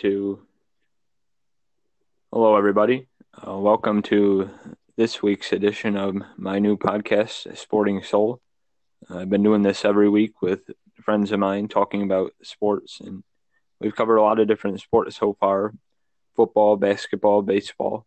[0.00, 0.40] to.
[2.32, 3.06] Hello, everybody.
[3.36, 4.48] Uh, welcome to
[4.96, 8.40] this week's edition of my new podcast, Sporting Soul.
[9.10, 10.62] I've been doing this every week with
[11.02, 13.22] friends of mine talking about sports, and
[13.78, 15.74] we've covered a lot of different sports so far
[16.34, 18.06] football, basketball, baseball.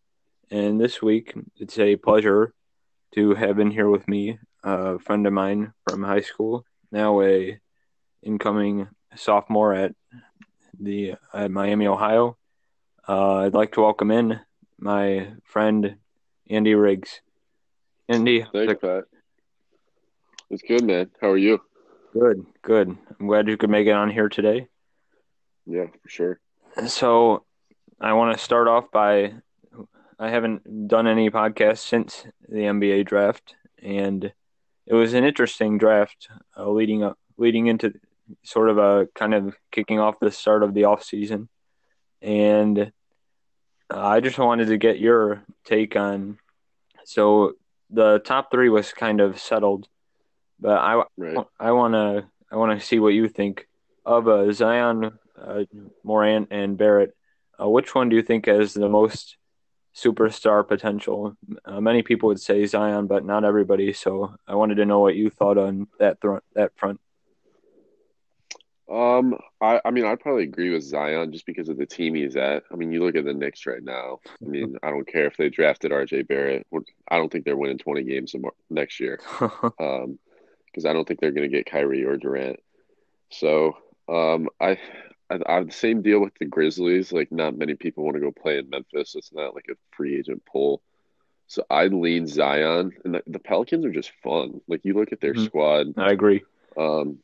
[0.50, 2.56] And this week, it's a pleasure
[3.14, 7.60] to have in here with me a friend of mine from high school, now a
[8.24, 9.94] incoming sophomore at
[10.80, 12.38] the at Miami, Ohio.
[13.08, 14.40] Uh, I'd like to welcome in
[14.80, 15.98] my friend
[16.50, 17.22] Andy Riggs.
[18.10, 19.06] Andy, thanks, Pat.
[20.50, 21.10] It's good, man.
[21.22, 21.62] How are you?
[22.14, 22.96] Good, good.
[23.20, 24.68] I'm glad you could make it on here today.
[25.66, 26.40] Yeah, for sure.
[26.88, 27.44] So,
[28.00, 29.34] I want to start off by
[30.20, 34.32] I haven't done any podcasts since the NBA draft, and
[34.86, 36.28] it was an interesting draft
[36.58, 37.94] uh, leading up leading into
[38.44, 41.50] sort of a kind of kicking off the start of the off season,
[42.22, 42.92] and
[43.94, 46.38] uh, I just wanted to get your take on.
[47.06, 47.54] So
[47.90, 49.88] the top three was kind of settled,
[50.60, 51.38] but I right.
[51.60, 53.68] I want to I want to see what you think
[54.06, 55.64] of uh, Zion, uh,
[56.04, 57.16] Morant, and Barrett.
[57.60, 59.38] Uh, which one do you think has the most
[59.96, 61.38] superstar potential?
[61.66, 63.94] Uh, many people would say Zion, but not everybody.
[63.94, 67.00] So I wanted to know what you thought on that th- that front.
[68.94, 72.36] Um, I, I mean, I'd probably agree with Zion just because of the team he's
[72.36, 72.64] at.
[72.72, 74.20] I mean, you look at the Knicks right now.
[74.40, 76.68] I mean, I don't care if they drafted RJ Barrett.
[77.10, 78.36] I don't think they're winning 20 games
[78.70, 79.20] next year.
[79.80, 80.20] um,
[80.68, 82.60] because I don't think they're going to get Kyrie or Durant.
[83.30, 83.78] So,
[84.08, 84.78] um, I,
[85.30, 87.12] I, I have the same deal with the Grizzlies.
[87.12, 89.16] Like, not many people want to go play in Memphis.
[89.16, 90.82] It's not like a free agent pull.
[91.48, 94.62] So I'd lean Zion, and the, the Pelicans are just fun.
[94.68, 95.46] Like, you look at their mm-hmm.
[95.46, 95.94] squad.
[95.98, 96.44] I agree.
[96.78, 97.20] Um,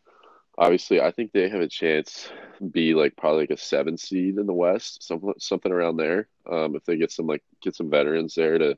[0.60, 2.30] obviously I think they have a chance
[2.72, 6.28] be like probably like a seven seed in the West, something something around there.
[6.52, 8.78] Um, if they get some like get some veterans there to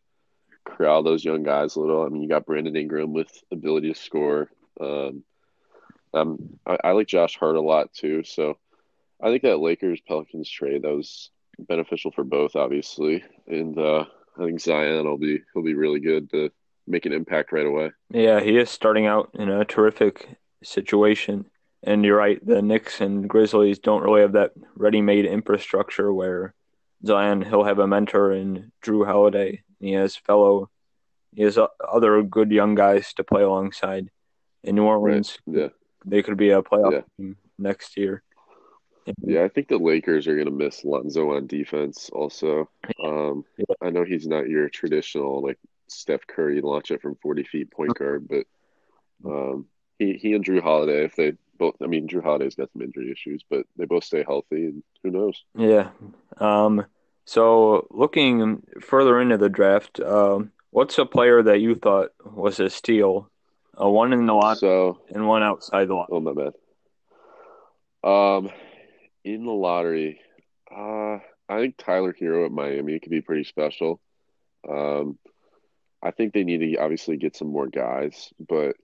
[0.63, 2.03] corral those young guys a little.
[2.03, 4.49] I mean, you got Brandon Ingram with ability to score.
[4.79, 5.23] Um,
[6.13, 8.23] um, I, I like Josh Hart a lot too.
[8.23, 8.57] So
[9.21, 14.05] I think that Lakers Pelicans trade that was beneficial for both, obviously, and uh,
[14.39, 16.51] I think Zion will be he'll be really good to
[16.85, 17.91] make an impact right away.
[18.11, 21.45] Yeah, he is starting out in a terrific situation.
[21.83, 26.53] And you're right, the Knicks and Grizzlies don't really have that ready-made infrastructure where
[27.05, 29.63] Zion he'll have a mentor in Jrue Holiday.
[29.79, 30.69] He has fellow,
[31.33, 34.09] he has other good young guys to play alongside.
[34.63, 35.57] In New Orleans, right.
[35.57, 35.67] yeah,
[36.05, 37.01] they could be a playoff yeah.
[37.17, 38.21] team next year.
[39.23, 42.11] Yeah, I think the Lakers are going to miss Lonzo on defense.
[42.13, 42.69] Also,
[43.03, 43.73] um, yeah.
[43.81, 47.95] I know he's not your traditional like Steph Curry launch it from forty feet point
[47.95, 48.45] guard, but
[49.25, 49.65] um,
[49.97, 51.75] he he and Jrue Holiday, if they both.
[51.81, 55.11] I mean, Jrue Holiday's got some injury issues, but they both stay healthy, and who
[55.11, 55.43] knows?
[55.55, 55.89] Yeah.
[56.37, 56.85] Um.
[57.25, 62.69] So looking further into the draft, um, what's a player that you thought was a
[62.69, 63.29] steal?
[63.75, 66.09] A one in the lot, so, and one outside the lot.
[66.11, 66.53] Oh my bad.
[68.03, 68.49] Um,
[69.23, 70.19] in the lottery,
[70.75, 74.01] uh, I think Tyler Herro at Miami could be pretty special.
[74.67, 75.19] Um,
[76.01, 78.75] I think they need to obviously get some more guys, but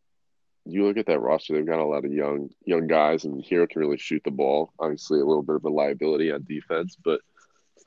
[0.70, 3.70] you look at that roster; they've got a lot of young young guys, and Herro
[3.70, 4.74] can really shoot the ball.
[4.80, 7.22] Obviously, a little bit of a liability on defense, but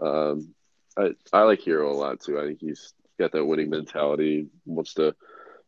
[0.01, 0.55] um,
[0.97, 2.39] I I like Herro a lot too.
[2.39, 5.15] I think he's got that winning mentality, wants to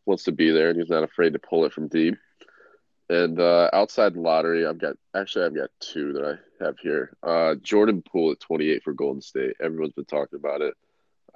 [0.05, 2.15] wants to be there, and he's not afraid to pull it from deep.
[3.09, 7.15] And uh, outside lottery, I've got actually I've got two that I have here.
[7.21, 9.55] Uh, Jordan Poole at 28 for Golden State.
[9.61, 10.73] Everyone's been talking about it.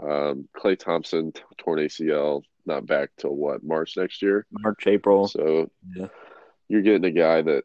[0.02, 4.46] Um, Klay Thompson torn ACL not back till what March next year.
[4.52, 5.28] March, April.
[5.28, 6.08] So yeah.
[6.68, 7.64] you're getting a guy that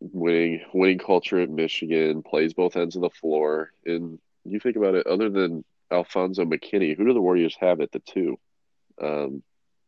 [0.00, 3.72] winning winning culture at Michigan plays both ends of the floor.
[3.84, 7.92] And you think about it, other than Alfonzo McKinnie, who do the Warriors have at
[7.92, 8.38] the two?
[9.00, 9.42] Um,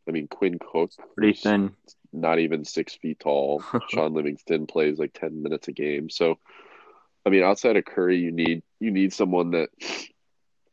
[0.08, 1.74] I mean Quinn Cook, pretty thin,
[2.12, 3.62] not even six feet tall.
[3.88, 6.10] Shaun Livingston plays like ten minutes a game.
[6.10, 6.38] So,
[7.24, 9.68] I mean, outside of Curry, you need you need someone that,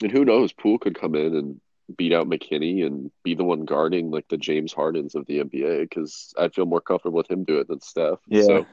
[0.01, 1.62] and who knows, Poole could come in and
[1.97, 5.81] beat out McKinnie and be the one guarding like the James Hardens of the NBA
[5.81, 8.19] because I'd feel more comfortable with him doing it than Steph.
[8.27, 8.65] Yeah, so,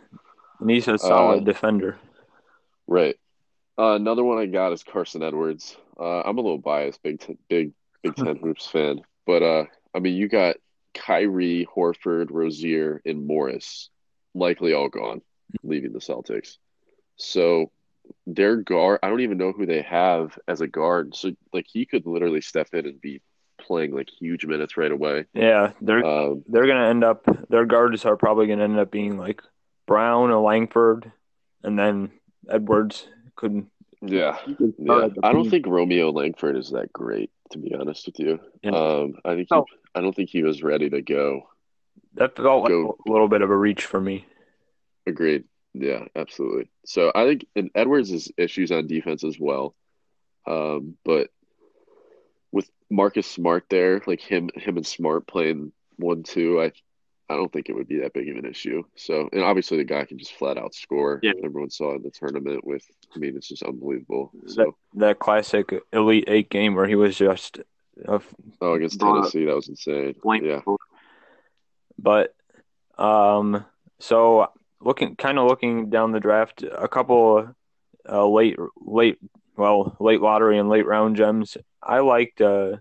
[0.60, 1.98] and he's a solid uh, defender.
[2.86, 3.16] Right.
[3.78, 5.76] Uh, another one I got is Carsen Edwards.
[5.98, 7.72] Uh, I'm a little biased, big t- big
[8.02, 9.64] Big Ten hoops fan, but uh,
[9.94, 10.56] I mean, you got
[10.94, 13.90] Kyrie, Horford, Rozier, and Morris
[14.34, 15.22] likely all gone,
[15.62, 16.56] leaving the Celtics.
[17.16, 17.70] So
[18.26, 21.14] their guard, I don't even know who they have as a guard.
[21.14, 23.20] So like he could literally step in and be
[23.60, 25.26] playing like huge minutes right away.
[25.34, 29.18] Yeah, they're um, they're gonna end up their guards are probably gonna end up being
[29.18, 29.42] like
[29.86, 31.10] Brown or Langford,
[31.62, 32.10] and then
[32.48, 33.66] Edwards could
[34.02, 35.08] Yeah, start yeah.
[35.22, 38.40] I don't think Romeo Langford is that great, to be honest with you.
[38.62, 38.70] Yeah.
[38.70, 39.62] Um, I think he.
[39.94, 41.48] I don't think he was ready to go.
[42.14, 44.24] that felt like a little bit of a reach for me.
[45.06, 45.44] Agreed.
[45.74, 46.70] Yeah, absolutely.
[46.84, 49.74] So I think and Edwards' has issues on defense as well.
[50.46, 51.30] Um, but
[52.50, 56.72] with Marcus Smart there, like him him and Smart playing one two, I
[57.28, 58.82] I don't think it would be that big of an issue.
[58.96, 61.20] So and obviously the guy can just flat out score.
[61.22, 61.32] Yeah.
[61.44, 62.84] Everyone saw in the tournament with
[63.14, 64.32] I mean it's just unbelievable.
[64.42, 67.60] That, So that classic Elite Eight game where he was just
[68.08, 68.20] a
[68.60, 70.16] oh against Tennessee, that was insane.
[70.20, 70.44] blank.
[70.44, 70.62] Yeah.
[71.98, 72.34] But
[72.98, 73.64] um,
[73.98, 74.48] so
[74.80, 77.54] looking kind of looking down the draft, a couple
[78.08, 79.18] uh, late late
[79.56, 81.56] well late lottery and late round gems.
[81.82, 82.76] I liked uh,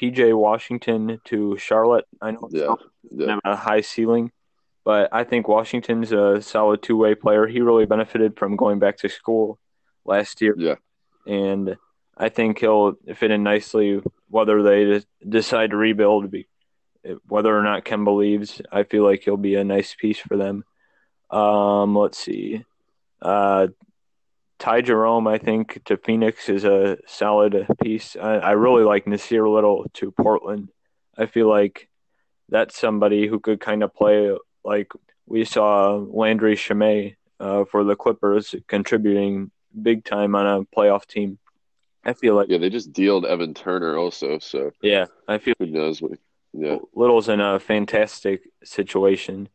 [0.00, 2.06] PJ Washington to Charlotte.
[2.20, 2.74] I know it's Yeah.
[3.10, 3.38] Yeah.
[3.44, 4.30] a high ceiling,
[4.84, 7.46] but I think Washington's a solid two way player.
[7.46, 9.58] He really benefited from going back to school
[10.04, 10.76] last year, Yeah.
[11.26, 11.76] and
[12.16, 14.02] I think he'll fit in nicely.
[14.30, 16.34] Whether they decide to rebuild,
[17.26, 20.64] whether or not Kemba leaves, I feel like he'll be a nice piece for them.
[21.30, 22.64] Um, let's see,
[23.20, 23.68] uh,
[24.58, 28.16] Ty Jerome, I think to Phoenix is a solid piece.
[28.16, 30.70] I, I really like Nassir Little to Portland.
[31.16, 31.88] I feel like
[32.48, 34.90] that's somebody who could kind of play like
[35.26, 39.50] we saw Landry Shamet uh, for the Clippers contributing
[39.80, 41.38] big time on a playoff team.
[42.04, 45.66] I feel like Yeah, they just dealed Evan Turner also, so yeah, I feel who
[45.66, 46.12] knows what
[46.52, 46.78] yeah.
[46.94, 49.48] Little's in a fantastic situation,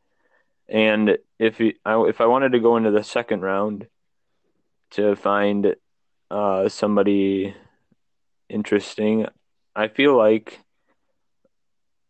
[0.70, 3.88] and if I, if I wanted to go into the second round
[4.92, 5.76] to find
[6.32, 7.54] uh, somebody
[8.50, 9.28] interesting,
[9.76, 10.60] I feel like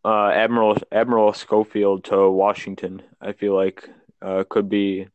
[0.06, 3.02] uh, Admiral Admiral Schofield to Washington.
[3.22, 3.90] I feel like
[4.22, 5.08] uh, could be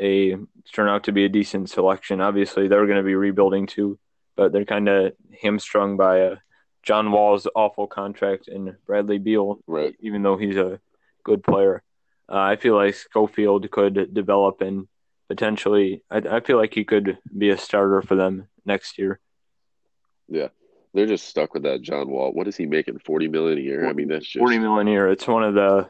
[0.00, 0.36] a
[0.72, 2.20] turn out to be a decent selection.
[2.20, 3.98] Obviously, they're going to be rebuilding too,
[4.36, 5.12] but they're kind of
[5.42, 6.36] hamstrung by uh,
[6.82, 9.94] John Wall's awful contract and Bradley Beal, Right.
[10.00, 10.80] even though he's a
[11.24, 11.82] good player.
[12.30, 14.86] Uh, I feel like Schofield could develop and
[15.28, 16.02] potentially.
[16.10, 19.20] I, I feel like he could be a starter for them next year.
[20.28, 20.48] Yeah.
[20.94, 22.32] They're just stuck with that John Wall.
[22.32, 22.98] What is he making?
[22.98, 23.86] Forty million a year?
[23.86, 25.08] I mean that's just Forty million a year.
[25.08, 25.88] It's one of the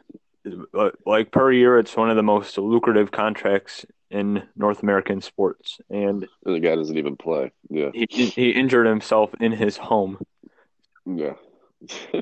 [1.05, 1.79] like per year.
[1.79, 6.75] It's one of the most lucrative contracts in North American sports, and and the guy
[6.75, 7.51] doesn't even play.
[7.69, 7.89] Yeah.
[7.93, 10.19] he he injured himself in his home.
[11.05, 11.33] Yeah.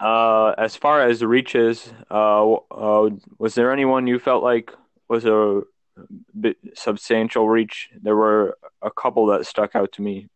[0.00, 4.72] Uh, as far as the reaches, uh, uh, was there anyone you felt like
[5.08, 5.62] was a
[6.38, 7.88] bit substantial reach?
[8.02, 10.28] There were a couple that stuck out to me,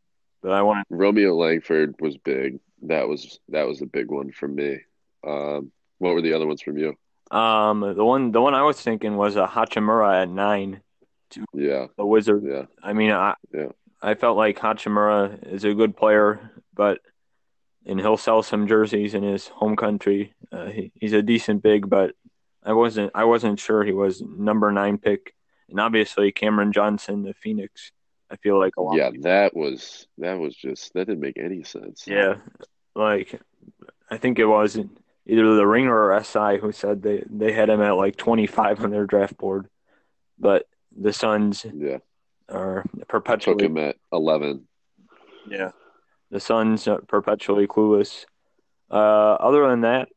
[0.43, 2.61] but I wanted Romeo Langford was big.
[2.83, 4.79] That was that was a big one for me.
[5.27, 6.95] Um, what were the other ones from you?
[7.31, 10.81] Um, the one the one I was thinking was a Hachimura at nine,
[11.53, 12.45] Yeah, the Wizard.
[12.47, 13.69] yeah, I mean, I Yeah.
[14.01, 17.01] I felt like Hachimura is a good player, but
[17.89, 20.35] and he'll sell some jerseys in his home country.
[20.53, 22.15] Uh, he, he's a decent big, but
[22.63, 25.35] I wasn't I wasn't sure he was number nine pick.
[25.71, 27.91] And obviously Cameron Johnson, the Phoenix.
[28.31, 28.97] I feel like a lot.
[28.97, 29.11] yeah.
[29.21, 32.05] That was that was just that didn't make any sense.
[32.07, 32.37] Yeah,
[32.95, 33.41] like
[34.11, 34.79] I think it was
[35.27, 38.91] either the Ringer or SI who said they they had him at like 25 on
[38.91, 39.69] their draft board,
[40.39, 41.99] but the Suns yeah.
[42.51, 42.85] are
[43.53, 44.69] Took him at eleven.
[45.49, 45.71] Yeah.
[46.31, 48.25] The Suns perpetually clueless.
[48.91, 48.95] Uh,
[49.35, 50.09] other than that,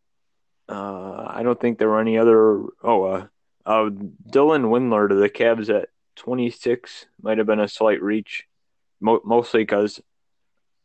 [0.69, 2.63] uh, I don't think there were any other.
[2.83, 3.27] Oh, uh,
[3.65, 8.45] uh, Dylan Windler to the Cavs at 26 might have been a slight reach,
[8.99, 10.01] Mo- mostly because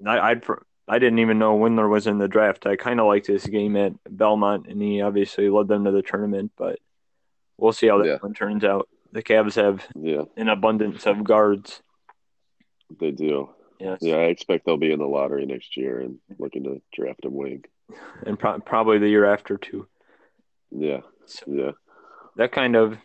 [0.06, 0.44] I I'd,
[0.88, 2.66] I didn't even know Windler was in the draft.
[2.66, 6.02] I kind of liked his game at Belmont, and he obviously led them to the
[6.02, 6.52] tournament.
[6.56, 6.78] But
[7.56, 8.18] we'll see how that Yeah.
[8.20, 8.88] one turns out.
[9.12, 11.80] The Cavs have Yeah, an abundance of guards.
[13.00, 13.50] they do.
[13.78, 13.98] Yes.
[14.00, 17.30] Yeah, I expect they'll be in the lottery next year and looking to draft a
[17.30, 17.64] wing.
[18.26, 19.86] and pro- probably the year after too.
[20.70, 21.70] Yeah, So yeah,
[22.36, 22.98] that kind of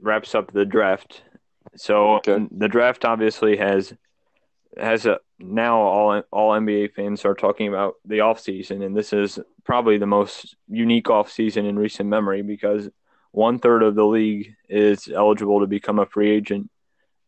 [0.00, 1.22] wraps up the draft.
[1.76, 2.46] So Okay.
[2.50, 3.92] the draft obviously has
[4.78, 9.12] has a now all all NBA fans are talking about the off season, and this
[9.12, 12.88] is probably the most unique off season in recent memory because
[13.32, 16.70] one third of the league is eligible to become a free agent,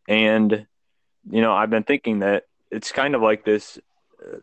[0.07, 0.65] and
[1.29, 3.79] you know I've been thinking that it's kind of like this.
[4.21, 4.37] Uh,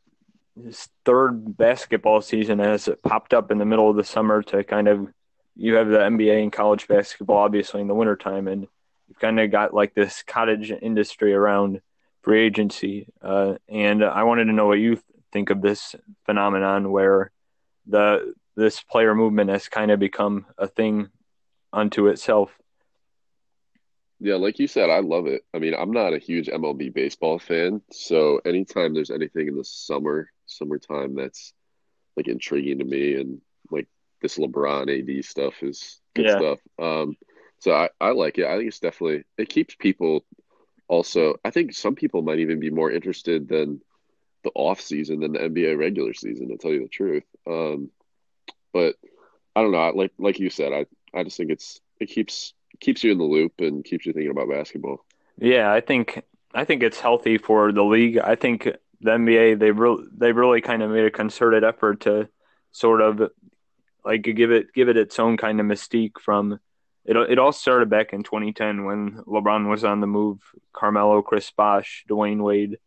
[1.05, 4.89] third basketball season as it popped up in the middle of the summer to kind
[4.89, 5.09] of
[5.57, 8.67] you have the NBA and college basketball obviously in the wintertime and
[9.09, 11.81] you've kind of got like this cottage industry around
[12.23, 15.01] free agency uh, and I wanted to know what you
[15.33, 15.95] think of this
[16.27, 17.31] phenomenon where
[17.87, 21.09] the this player movement has kind of become a thing
[21.73, 22.51] unto itself
[24.21, 25.43] Yeah, like you said, I love it.
[25.55, 29.65] I mean, I'm not a huge MLB baseball fan, so anytime there's anything in the
[29.65, 31.53] summer, summertime that's
[32.17, 33.89] like intriguing to me and like
[34.23, 36.61] this LeBron AD stuff is good Yeah, stuff.
[36.79, 37.17] Um,
[37.61, 38.47] so I, I like it.
[38.47, 40.27] I think it's definitely it keeps people
[40.89, 43.83] also I think some people might even be more interested than
[44.45, 47.25] the off season than the NBA regular season, to tell you the truth.
[47.47, 47.91] Um,
[48.73, 48.97] but
[49.57, 49.91] I don't know.
[49.95, 50.87] Like like you said, I
[51.19, 54.31] I just think it's it keeps keeps you in the loop and keeps you thinking
[54.31, 55.05] about basketball.
[55.39, 55.73] yeah.
[55.73, 56.23] I think
[56.55, 58.19] I think it's healthy for the league.
[58.19, 58.65] I think
[59.01, 62.29] the NBA they really they really kind of made a concerted effort to
[62.73, 63.31] sort of
[64.05, 66.59] like give it give it its own kind of mystique from
[67.05, 67.17] it.
[67.17, 70.41] It all started back in 2010 when LeBron was on the move,
[70.75, 72.79] Carmelo, Chris Bosh, Dwyane Wade,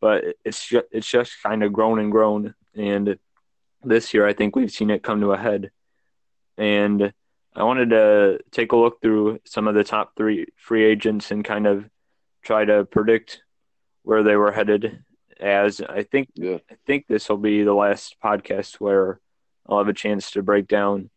[0.00, 2.54] but it's just, it's just kind of grown and grown.
[2.74, 3.18] And
[3.84, 5.72] this year, I think we've seen it come to a head.
[6.56, 7.12] And
[7.56, 11.42] I wanted to take a look through some of the top three free agents and
[11.42, 11.88] kind of
[12.42, 13.40] try to predict
[14.02, 15.02] where they were headed.
[15.40, 19.20] As I think, Yeah, I think this will be the last podcast where
[19.66, 21.08] I'll have a chance to break down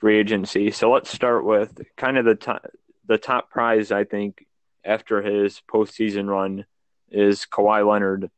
[0.00, 0.70] free agency.
[0.70, 2.66] So let's start with kind of the top,
[3.06, 3.90] the top prize.
[3.90, 4.46] I think
[4.84, 6.66] after his postseason run
[7.10, 8.30] is Kawhi Leonard,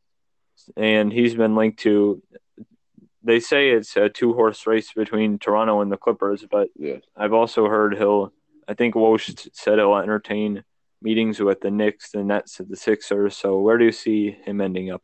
[0.77, 2.23] and he's been linked to.
[3.25, 6.99] They say it's a two horse race between Toronto and the Clippers, but yeah.
[7.17, 8.33] I've also heard he'll.
[8.69, 10.64] I think Woj said he'll entertain
[11.02, 13.37] meetings with the Knicks, the Nets, and the Sixers.
[13.37, 15.02] So where do you see him ending up?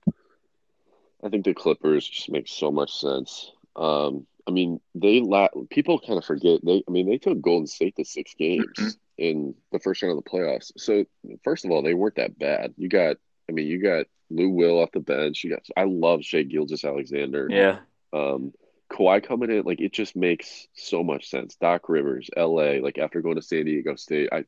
[1.22, 3.52] I think the Clippers just make so much sense.
[3.76, 6.82] Um, I mean, they la people kind of forget they.
[6.88, 8.66] I mean, they took Golden State to six games
[9.18, 10.72] in the first round of the playoffs.
[10.76, 11.04] So
[11.44, 12.72] first of all, they weren't that bad.
[12.76, 13.16] You got,
[13.48, 15.44] I mean, you got Lou Will off the bench.
[15.44, 17.48] You got, I love Shai Gilgeous-Alexander.
[17.50, 17.78] Yeah,
[18.12, 18.52] Um,
[18.90, 21.56] Kawhi coming in, like it just makes so much sense.
[21.56, 24.44] Doc Rivers, LA, like after going to San Diego State, I,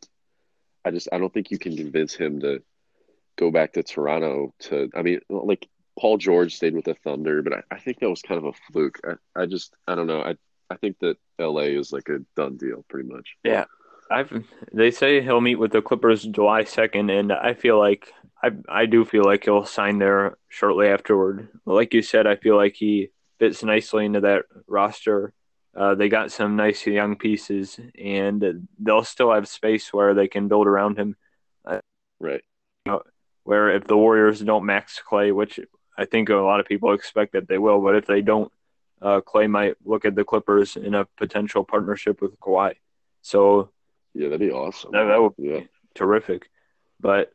[0.85, 2.62] I just I don't think you can convince him to
[3.38, 7.52] go back to Toronto to I mean like Paul George stayed with the Thunder, but
[7.52, 9.00] I, I think that was kind of a fluke.
[9.05, 10.23] I, I just I don't know.
[10.23, 10.37] I
[10.71, 13.37] I think that LA is like a done deal pretty much.
[13.45, 13.64] yeah.
[14.12, 18.12] I've they say he'll meet with the Clippers July second, and I feel like
[18.43, 21.49] I I do feel like he'll sign there shortly afterward.
[21.64, 23.11] Like you said, I feel like he
[23.41, 25.33] fits nicely into that roster.
[25.75, 30.47] Uh, they got some nice young pieces, and they'll still have space where they can
[30.47, 31.17] build around him.
[31.65, 31.81] Uh,
[32.21, 32.43] Right.
[33.45, 35.59] where if the Warriors don't max Klay, which
[35.97, 38.53] I think a lot of people expect that they will, but if they don't,
[39.01, 42.75] uh, Klay might look at the Clippers in a potential partnership with Kawhi.
[43.23, 43.71] So
[44.13, 44.93] Yeah, that'd be awesome.
[44.93, 45.61] that, that would Yeah.
[45.61, 46.51] be terrific.
[47.01, 47.33] But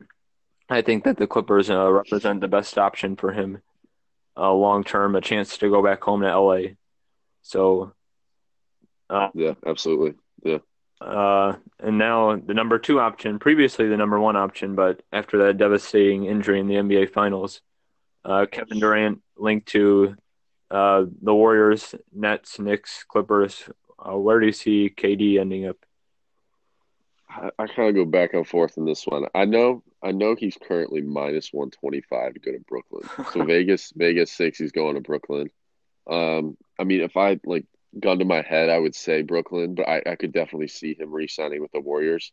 [0.70, 3.62] I think that the Clippers uh, represent the best option for him
[4.38, 6.60] uh, long term, a chance to go back home to LA.
[7.42, 7.94] So,
[9.10, 10.16] uh, Yeah, absolutely.
[10.44, 10.58] Yeah.
[11.02, 15.58] uh, and now the number two option, previously the number one option, but after that
[15.58, 17.62] devastating injury in the NBA Finals,
[18.24, 20.16] uh, Kevin Durant linked to
[20.72, 23.70] uh, the Warriors, Nets, Knicks, Clippers.
[24.00, 25.78] Uh, where do you see KD ending up?
[27.36, 29.26] I, I kind of go back and forth in this one.
[29.34, 33.10] I know I know he's currently minus 125 to go to Brooklyn.
[33.34, 35.50] So Vegas Vegas thinks he's going to Brooklyn.
[36.10, 37.66] Um, I mean, if I like
[38.00, 41.12] gun to my head, I would say Brooklyn, but I, I could definitely see him
[41.12, 42.32] re-signing with the Warriors.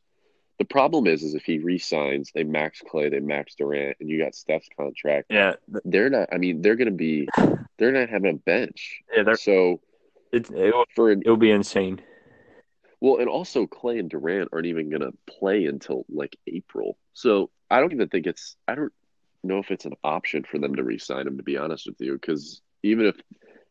[0.58, 4.18] The problem is, is if he re-signs, they max Klay, they max Durant, and you
[4.18, 5.26] got Steph's contract.
[5.30, 5.54] Yeah,
[5.84, 6.28] They're not.
[6.32, 7.28] I mean, they're going to be.
[7.78, 9.00] They're not having a bench.
[9.16, 9.80] yeah, they're, So
[10.30, 12.00] it, it'll, for an it'll be insane.
[13.02, 16.96] Well, and also Klay and Durant aren't even going to play until like April.
[17.14, 18.54] So I don't even think it's.
[18.68, 18.92] I don't
[19.42, 21.36] know if it's an option for them to re-sign him.
[21.36, 23.16] To be honest with you, because even if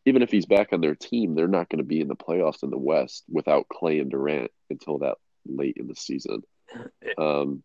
[0.06, 2.62] even if he's back on their team, they're not going to be in the playoffs
[2.62, 6.44] in the West without Klay and Durant until that late in the season.
[7.18, 7.64] Um,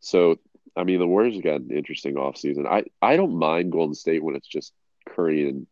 [0.00, 0.38] so
[0.74, 2.66] I mean, the Warriors have got an interesting offseason.
[2.66, 4.72] I I don't mind Golden State when it's just
[5.06, 5.66] Curry and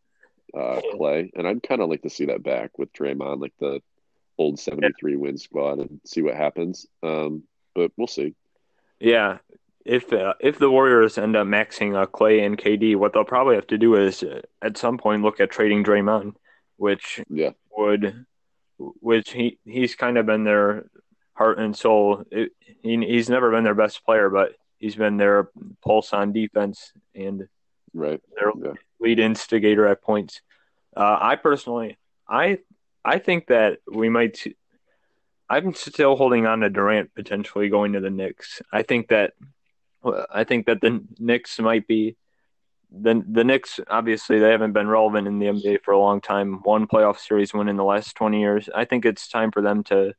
[0.55, 3.81] uh, Klay, and I'd kind of like to see that back with Draymond, like the
[4.37, 6.87] old '73 win squad, and see what happens.
[7.03, 7.43] Um,
[7.75, 8.35] but we'll see.
[8.99, 9.37] Yeah,
[9.85, 13.55] if uh, if the Warriors end up maxing uh, Klay and KD, what they'll probably
[13.55, 16.33] have to do is uh, at some point look at trading Draymond,
[16.77, 18.25] which Yeah, would
[18.79, 20.89] which he he's kind of been their
[21.35, 22.23] heart and soul.
[22.31, 22.51] It,
[22.81, 25.49] he he's never been their best player, but he's been their
[25.83, 27.47] pulse on defense and
[27.93, 28.21] right.
[28.35, 30.41] their Yeah, lead instigator at points.
[30.95, 32.59] Uh, I personally, I
[33.03, 34.43] I think that we might.
[35.49, 38.61] I'm still holding on to Durant potentially going to the Knicks.
[38.71, 39.33] I think that
[40.31, 42.15] I think that the Knicks might be
[42.91, 43.79] the the Knicks.
[43.89, 46.59] Obviously, they haven't been relevant in the NBA for a long time.
[46.63, 48.69] One playoff series win in the last 20 years.
[48.73, 50.13] I think it's time for them to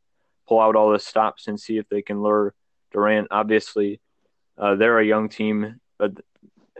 [0.47, 2.55] pull out all the stops and see if they can lure
[2.93, 3.29] Durant.
[3.31, 4.01] Obviously,
[4.57, 6.13] uh, they're a young team, but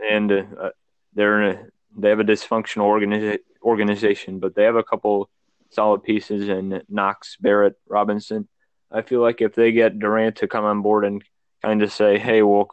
[0.03, 0.69] and uh,
[1.13, 1.65] they're in a,
[1.97, 5.29] they have a dysfunctional organiza- organization, but they have a couple
[5.69, 8.47] solid pieces in Knox, Barrett, Robinson.
[8.91, 11.23] I feel like if they get Durant to come on board and
[11.61, 12.69] kind of say, "Hey, we'll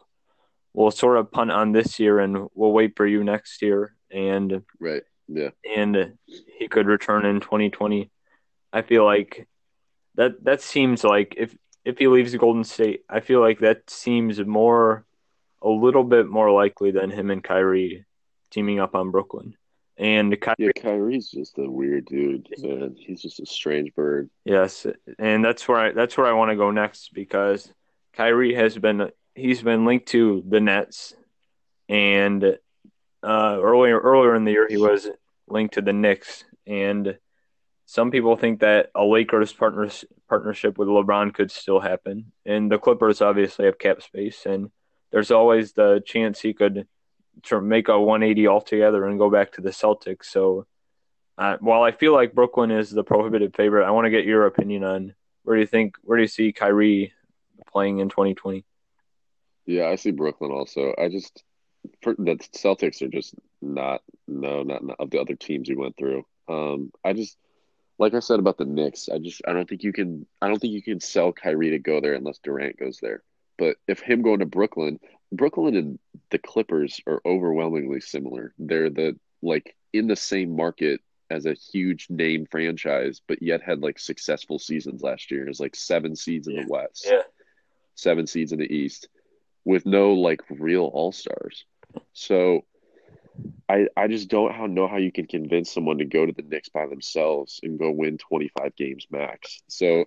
[0.73, 4.63] we'll sort of punt on this year and we'll wait for you next year," and
[4.79, 6.17] right, yeah, and
[6.57, 8.09] he could return in 2020.
[8.73, 9.47] I feel like
[10.15, 14.43] that that seems like if if he leaves Golden State, I feel like that seems
[14.43, 15.05] more
[15.61, 18.05] a little bit more likely than him and Kyrie
[18.51, 19.55] teaming up on Brooklyn.
[19.97, 22.95] And Kyrie, yeah, Kyrie's just a weird dude, man.
[22.99, 24.29] He's just a strange bird.
[24.45, 24.85] Yes,
[25.17, 27.71] and that's where I, that's where I want to go next because
[28.13, 31.15] Kyrie has been he's been linked to the Nets,
[31.89, 32.57] and uh,
[33.59, 35.09] earlier earlier in the year he was
[35.47, 37.17] linked to the Knicks, and
[37.87, 42.77] some people think that a Lakers partners partnership with LeBron could still happen, and the
[42.77, 44.69] Clippers obviously have cap space, and
[45.11, 46.87] there's always the chance he could
[47.61, 50.25] make a 180 altogether and go back to the Celtics.
[50.25, 50.65] So,
[51.37, 54.45] uh, while I feel like Brooklyn is the prohibitive favorite, I want to get your
[54.45, 55.13] opinion on
[55.43, 57.13] where do you think where do you see Kyrie
[57.71, 58.65] playing in 2020?
[59.65, 60.93] Yeah, I see Brooklyn also.
[60.97, 61.43] I just
[62.01, 65.95] for, the Celtics are just not no not, not of the other teams we went
[65.97, 66.25] through.
[66.47, 67.37] Um, I just
[67.99, 70.59] like I said about the Knicks, I just I don't think you can I don't
[70.59, 73.23] think you can sell Kyrie to go there unless Durant goes there.
[73.57, 74.99] But if him going to Brooklyn,
[75.31, 78.53] Brooklyn and the Clippers are overwhelmingly similar.
[78.57, 83.81] They're the like in the same market as a huge name franchise, but yet had
[83.81, 85.47] like successful seasons last year.
[85.47, 86.63] It's like seven seeds in yeah.
[86.63, 87.21] the West, yeah.
[87.95, 89.09] seven seeds in the East,
[89.65, 91.65] with no like real all stars.
[92.13, 92.65] So
[93.69, 96.43] I I just don't how, know how you can convince someone to go to the
[96.43, 99.61] Knicks by themselves and go win 25 games max.
[99.67, 100.05] So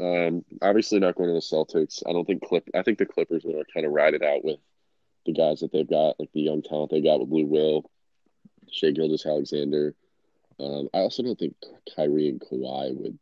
[0.00, 2.02] um, obviously not going to the Celtics.
[2.08, 2.68] I don't think Clip.
[2.74, 4.58] I think the Clippers are kind of ride it out with
[5.26, 7.90] the guys that they've got, like the young talent they got with Lou Will,
[8.70, 9.94] Shai Gilgeous-Alexander.
[10.60, 11.54] Um, I also don't think
[11.94, 13.18] Kyrie and Kawhi would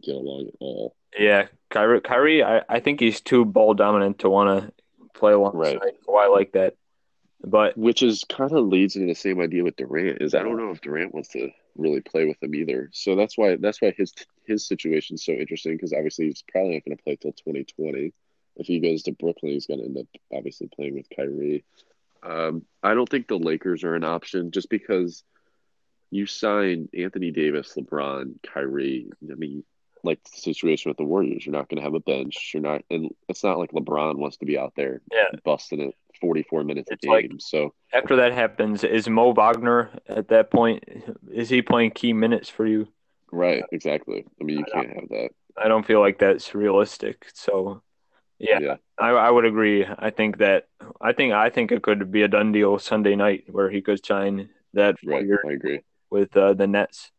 [0.00, 0.96] get along at all.
[1.18, 2.00] Yeah, Kyrie.
[2.00, 4.72] Kyrie, I, I think he's too ball dominant to want to
[5.14, 5.94] play alongside right.
[6.06, 6.76] Kawhi like that.
[7.44, 10.22] But which is kind of leads into the same idea with Durant.
[10.22, 12.90] Is I don't know if Durant wants to really play with him either.
[12.92, 14.12] So that's why that's why his
[14.46, 18.12] his situation is so interesting because obviously he's probably not going to play till 2020.
[18.56, 21.64] If he goes to Brooklyn, he's going to end up obviously playing with Kyrie.
[22.22, 25.24] Um, I don't think the Lakers are an option just because
[26.10, 29.10] you sign Anthony Davis, LeBron, Kyrie.
[29.30, 29.64] I mean,
[30.04, 32.50] like the situation with the Warriors, you're not going to have a bench.
[32.52, 35.38] You're not, and it's not like LeBron wants to be out there yeah.
[35.44, 37.12] busting it 44 minutes it's a game.
[37.12, 40.84] Like, so after that happens, is Mo Wagner at that point?
[41.30, 42.88] Is he playing key minutes for you?
[43.30, 44.24] Right, exactly.
[44.40, 45.30] I mean, you can't have that.
[45.56, 47.26] I don't feel like that's realistic.
[47.34, 47.82] So,
[48.38, 48.76] yeah, yeah.
[48.98, 49.84] I, I would agree.
[49.98, 50.68] I think that
[51.00, 54.04] I think I think it could be a done deal Sunday night where he could
[54.04, 54.96] sign that.
[55.04, 55.80] Right, I agree
[56.10, 57.10] with uh, the Nets.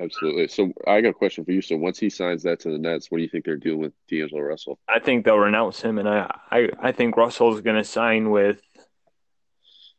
[0.00, 0.46] Absolutely.
[0.48, 1.60] So I got a question for you.
[1.60, 3.92] So once he signs that to the Nets, what do you think they're doing with
[4.08, 4.78] D'Angelo Russell?
[4.88, 8.60] I think they'll renounce him, and I I, I think Russell's going to sign with.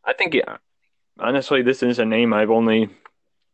[0.06, 0.58] I think yeah,
[1.20, 2.90] honestly, this is a name I've only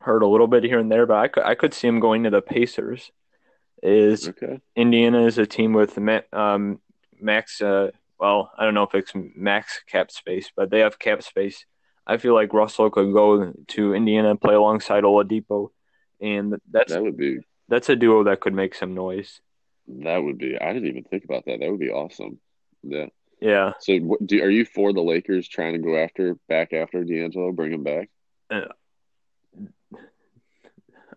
[0.02, 2.24] heard a little bit here and there, but I could I could see him going
[2.24, 3.12] to the Pacers.
[3.82, 4.62] Is okay.
[4.76, 5.98] Indiana is a team with
[6.32, 6.80] um,
[7.20, 7.60] max?
[7.60, 11.66] Uh, well, I don't know if it's max cap space, but they have cap space.
[12.08, 15.72] I feel like Russell could go to Indiana and play alongside Oladipo
[16.26, 19.42] and that's that would be that's a duo that could make some noise.
[19.88, 20.58] That would be.
[20.60, 21.60] I didn't even think about that.
[21.60, 22.40] That would be awesome.
[22.84, 23.08] Yeah.
[23.40, 23.74] Yeah.
[23.80, 27.52] So, what, do are you for the Lakers trying to go after back after D'Angelo,
[27.52, 28.10] bring him back?
[28.50, 28.62] Uh,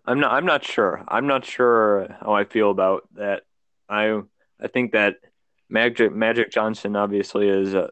[0.05, 0.31] I'm not.
[0.31, 1.03] I'm not sure.
[1.07, 3.43] I'm not sure how I feel about that.
[3.87, 4.21] I
[4.59, 5.15] I think that
[5.69, 7.89] Magic Magic Johnson obviously is uh,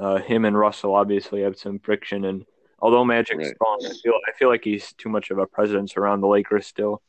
[0.00, 2.44] uh, him and Russell obviously have some friction, and
[2.84, 3.54] Although Magic's right.
[3.54, 6.66] strong, I feel I feel like he's too much of a presence around the Lakers
[6.66, 7.00] still.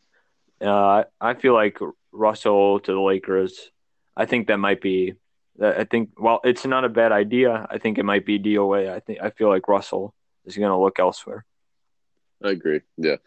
[0.62, 1.78] Uh, I feel like
[2.14, 3.72] Russell to the Lakers.
[4.16, 5.16] I think that might be.
[5.62, 7.68] I think well, it's not a bad idea.
[7.70, 8.90] I think it might be DOA.
[8.90, 11.44] I think I feel like Russell is going to look elsewhere.
[12.42, 12.80] I agree.
[12.96, 13.18] Yeah,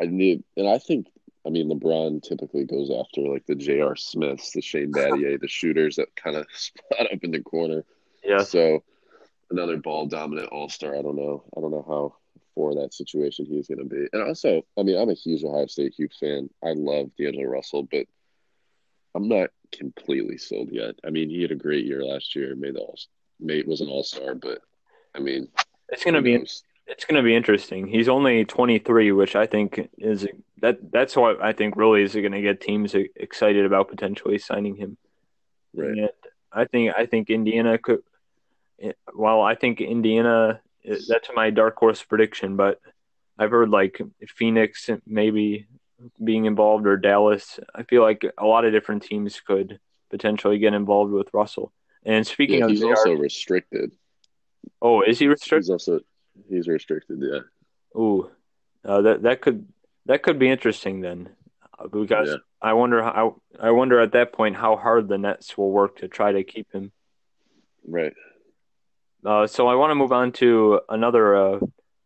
[0.00, 1.06] I need, and I think
[1.46, 3.94] I mean LeBron typically goes after like the J.R.
[3.94, 7.84] Smiths, the Shane Battier, the shooters that kind of spot up in the corner.
[8.24, 8.42] Yeah.
[8.42, 8.82] So
[9.52, 10.96] another ball dominant all star.
[10.96, 11.44] I don't know.
[11.56, 12.16] I don't know how
[12.54, 14.08] for that situation he's going to be.
[14.12, 16.50] And also, I mean, I'm a huge Ohio State Hughes fan.
[16.62, 18.06] I love D'Angelo Russell, but
[19.14, 20.96] I'm not completely sold yet.
[21.06, 22.54] I mean, he had a great year last year.
[22.54, 22.98] Made the all,
[23.40, 24.60] made was an all star, but
[25.14, 25.48] I mean,
[25.88, 26.34] it's going to be
[26.86, 27.86] it's going to be interesting.
[27.86, 30.26] He's only 23, which I think is
[30.60, 34.76] that that's what I think really is going to get teams excited about potentially signing
[34.76, 34.96] him.
[35.74, 35.90] Right.
[35.90, 36.10] And
[36.52, 38.02] I think I think Indiana could.
[39.14, 40.60] Well, I think Indiana.
[40.84, 42.80] That's my dark horse prediction, but
[43.38, 45.66] I've heard like Phoenix maybe
[46.22, 47.60] being involved or Dallas.
[47.74, 49.78] I feel like a lot of different teams could
[50.10, 51.72] potentially get involved with Russell.
[52.04, 53.92] And speaking Yeah, of, he's also are- restricted.
[54.80, 55.64] oh, is he restricted?
[55.66, 56.00] He's also
[56.48, 57.20] he's restricted.
[57.22, 57.40] Yeah.
[57.96, 58.30] Ooh,
[58.84, 59.68] uh, that that could
[60.06, 61.28] that could be interesting then,
[61.78, 62.36] uh, because Yeah.
[62.60, 66.08] I wonder how I wonder at that point how hard the Nets will work to
[66.08, 66.90] try to keep him.
[67.86, 68.14] Right.
[69.24, 71.60] Uh, so I want to move on to another uh,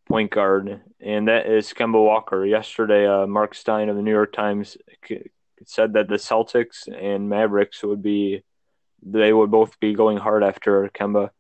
[0.07, 2.45] point guard, and that is Kemba Walker.
[2.45, 4.77] Yesterday, uh, Mark Stein of the New York Times
[5.07, 5.31] c-
[5.65, 8.43] said that the Celtics and Mavericks would be
[9.03, 11.31] they would both be going hard after Kemba.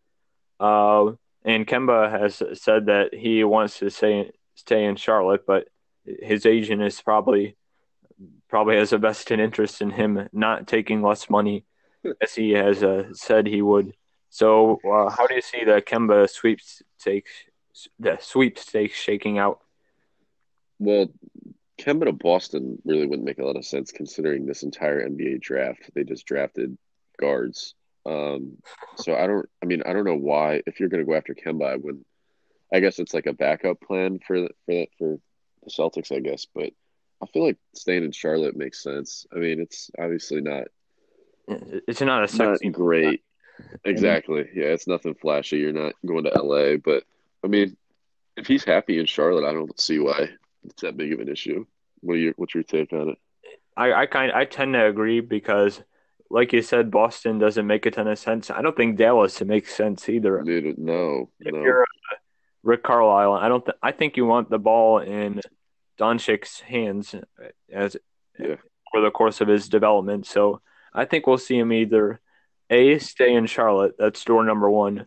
[0.58, 1.12] Uh,
[1.44, 5.68] and Kemba has said that he wants to stay stay in Charlotte, but
[6.04, 7.56] his agent is probably
[8.48, 11.64] probably has a vested interest in him not taking less money,
[12.22, 13.92] as he has uh, said he would.
[14.36, 17.30] So, uh, how do you see the Kemba sweepstakes
[17.98, 19.60] the sweepstakes shaking out?
[20.78, 21.06] Well,
[21.80, 25.90] Kemba to Boston really wouldn't make a lot of sense considering this entire NBA draft.
[25.94, 26.76] They just drafted
[27.18, 27.76] guards.
[28.04, 28.58] Um,
[28.96, 29.48] so I don't.
[29.62, 30.60] I mean, I don't know why.
[30.66, 32.06] If you're going to go after Kemba, I wouldn't.
[32.70, 35.18] I guess it's like a backup plan for for for
[35.64, 36.46] the Celtics, I guess.
[36.54, 36.74] But
[37.22, 39.26] I feel like staying in Charlotte makes sense.
[39.34, 40.66] I mean, it's obviously not
[41.48, 43.22] It's not a not great.
[43.84, 44.48] Exactly.
[44.54, 45.58] Yeah, it's nothing flashy.
[45.58, 47.04] You're not going to LA, but
[47.44, 47.76] I mean,
[48.36, 50.30] if he's happy in Charlotte, I don't see why
[50.64, 51.64] it's that big of an issue.
[52.00, 53.18] What are your what's your take on it?
[53.76, 55.82] I, I kind I tend to agree because,
[56.30, 58.50] like you said, Boston doesn't make a ton of sense.
[58.50, 60.42] I don't think Dallas makes sense either.
[60.42, 61.62] Dude, no, If no.
[61.62, 62.16] you're uh,
[62.62, 63.64] Rick Carlisle, I don't.
[63.64, 65.40] Th- I think you want the ball in
[65.98, 67.14] Doncic's hands
[67.72, 67.96] as
[68.38, 68.56] Yeah.
[68.92, 70.26] for the course of his development.
[70.26, 70.60] So
[70.92, 72.20] I think we'll see him either
[72.70, 73.94] a stay in Charlotte.
[73.98, 75.06] That's door number one.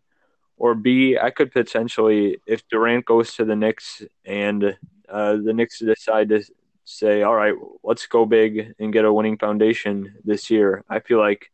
[0.57, 5.79] Or B, I could potentially, if Durant goes to the Knicks and uh, the Knicks
[5.79, 6.43] decide to
[6.83, 11.19] say, all right, let's go big and get a winning foundation this year, I feel
[11.19, 11.49] like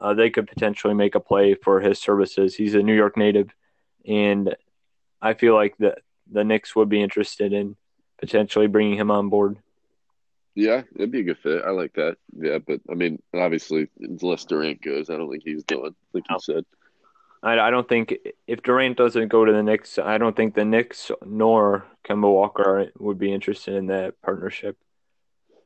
[0.00, 2.54] uh, they could potentially make a play for his services.
[2.54, 3.50] He's a New York native,
[4.06, 4.54] and
[5.20, 5.96] I feel like the
[6.30, 7.76] the Knicks would be interested in
[8.18, 9.58] potentially bringing him on board.
[10.56, 11.62] Yeah, it'd be a good fit.
[11.66, 12.16] I like that.
[12.34, 15.94] Yeah, but I mean, obviously, unless Durant goes, I don't think he's going.
[16.14, 16.64] Like you said.
[17.42, 18.16] I, I don't think
[18.46, 22.90] if Durant doesn't go to the Knicks, I don't think the Knicks nor Kemba Walker
[22.98, 24.78] would be interested in that partnership.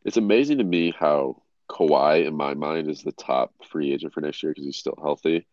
[0.05, 4.21] It's amazing to me how Kawhi, in my mind, is the top free agent for
[4.21, 5.47] next year because he's still healthy.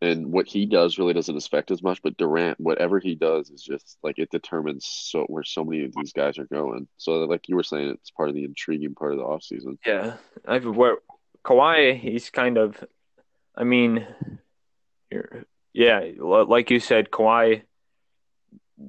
[0.00, 3.62] And what he does really doesn't affect as much, but Durant, whatever he does is
[3.62, 6.88] just like it determines so where so many of these guys are going.
[6.98, 9.78] So like you were saying, it's part of the intriguing part of the offseason.
[9.86, 10.14] Yeah,
[10.46, 10.98] I've where
[11.44, 12.84] Kawhi, he's kind of,
[13.56, 14.06] I mean,
[15.72, 17.62] yeah, like you said, Kawhi.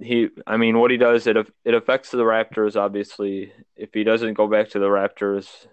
[0.02, 2.76] He, I mean, what he does it it affects the Raptors.
[2.76, 5.68] Obviously, if he doesn't go back to the Raptors,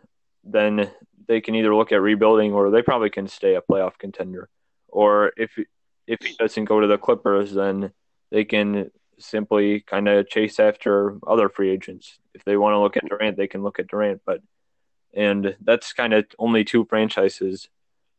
[0.45, 0.90] then
[1.27, 4.49] they can either look at rebuilding or they probably can stay a playoff contender.
[4.92, 5.59] Or if
[6.07, 7.92] if he doesn't go to the Clippers, then
[8.31, 12.18] they can simply kind of chase after other free agents.
[12.35, 14.40] If they want to look at Durant, they can look at Durant, but
[15.14, 17.68] and that's kind of only two franchises.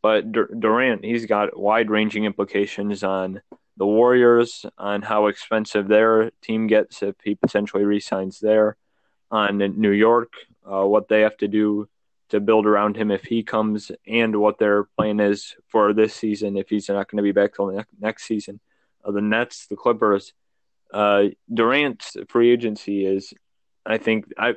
[0.02, 3.42] But Dur- Durant, he's got wide ranging implications on
[3.78, 8.78] the Warriors, on how expensive their team gets if he potentially resigns there,
[9.32, 10.34] on New York,
[10.70, 11.88] uh, what they have to do
[12.30, 16.58] to build around him if he comes, and what their plan is for this season
[16.58, 18.60] if he's not going to be back till ne- next season.
[19.04, 20.34] Uh, the Nets, the Clippers,
[20.94, 23.34] uh, Durant's free agency is,
[23.86, 24.56] I think, I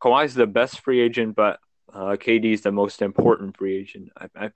[0.00, 1.60] Kawhi's the best free agent, but
[1.92, 4.10] uh, KD's the most important free agent.
[4.16, 4.50] I, I,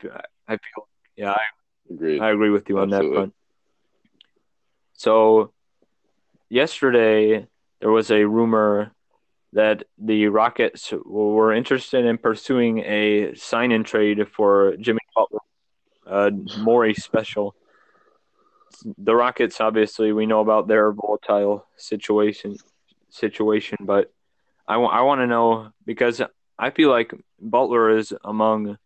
[0.48, 1.42] I feel, yeah, I,
[1.90, 2.20] Agreed.
[2.20, 3.34] I agree with you on that front.
[4.94, 5.52] So,
[6.48, 7.46] yesterday
[7.80, 8.92] there was a rumor
[9.56, 15.40] that the Rockets were interested in pursuing a sign-in trade for Jimmy Butler,
[16.06, 17.56] uh, Morey special.
[18.98, 22.56] The Rockets, obviously, we know about their volatile situation,
[23.08, 24.12] situation, but
[24.68, 26.20] I want to know because
[26.58, 28.76] I feel like Butler is among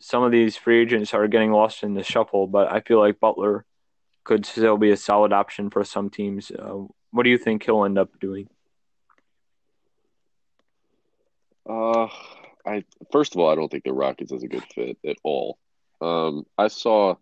[0.00, 3.20] some of these free agents are getting lost in the shuffle, but I feel like
[3.20, 3.64] Butler
[4.24, 6.50] could still be a solid option for some teams.
[6.50, 8.48] Uh, what do you think he'll end up doing?
[11.68, 12.08] Uh,
[12.64, 15.58] I first of all, I don't think the Rockets is a good fit at all.
[16.00, 17.16] Um, I saw,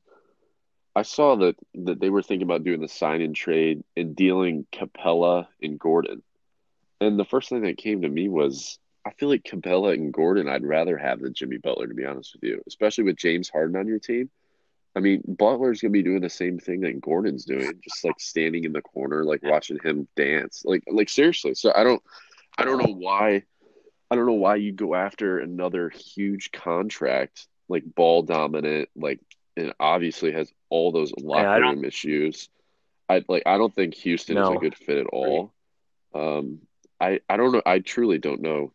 [0.94, 5.46] I saw that that they were thinking about doing the sign-in trade and dealing Capela
[5.62, 6.22] and Gordon,
[7.00, 10.48] and the first thing that came to me was I feel like Capela and Gordon
[10.48, 13.76] I'd rather have than Jimmy Butler, to be honest with you, especially with James Harden
[13.76, 14.30] on your team.
[14.96, 18.64] I mean, Butler's gonna be doing the same thing that Gordon's doing, just like standing
[18.64, 20.62] in the corner, like watching him dance.
[20.64, 21.54] Like, like seriously.
[21.54, 22.02] So I don't,
[22.56, 23.42] I don't know why,
[24.14, 29.20] I don't know why you go after another huge contract, like ball dominant, like,
[29.56, 32.48] and obviously has all those locker Yeah, room issues.
[33.08, 35.52] I like, I don't think Houston is a good fit at all.
[36.14, 36.60] Um,
[37.00, 37.62] I, I don't know.
[37.66, 38.72] I truly don't know.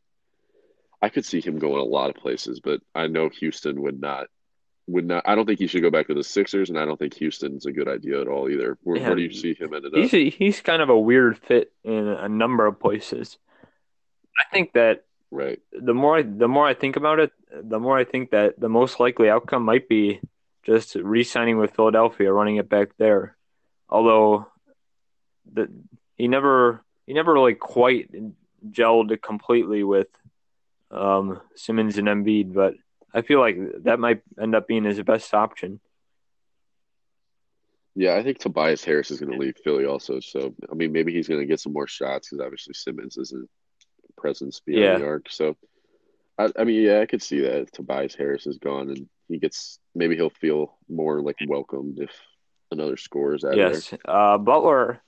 [1.01, 4.27] I could see him going a lot of places, but I know Houston would not
[4.87, 5.23] would not.
[5.25, 7.65] I don't think he should go back to the Sixers, and I don't think Houston's
[7.65, 8.77] a good idea at all either.
[8.83, 10.13] Where, where do you see him ended he's up?
[10.13, 13.37] a, he's kind of a weird fit in a number of places.
[14.37, 15.59] I think that Right.
[15.71, 18.69] the more I, the more I think about it, the more I think that the
[18.69, 20.21] most likely outcome might be
[20.63, 23.37] just re-signing with Philadelphia, running it back there.
[23.89, 24.47] Although
[25.51, 25.69] the
[26.15, 28.09] he never he never really quite
[28.69, 30.07] gelled completely with
[30.91, 32.73] um, Simmons and Embiid, but
[33.13, 35.79] I feel like that might end up being his best option.
[37.95, 40.19] Yeah, I think Tobias Harris is going to leave Philly also.
[40.19, 43.49] So I mean, maybe he's going to get some more shots because obviously Simmons isn't
[44.19, 45.29] presence beyond Yeah, the arc.
[45.29, 45.55] So
[46.37, 49.79] I, I mean, yeah, I could see that Tobias Harris is gone and he gets
[49.95, 52.11] maybe he'll feel more like welcomed if
[52.71, 53.93] another scorer is out yes.
[54.05, 55.01] Uh, Butler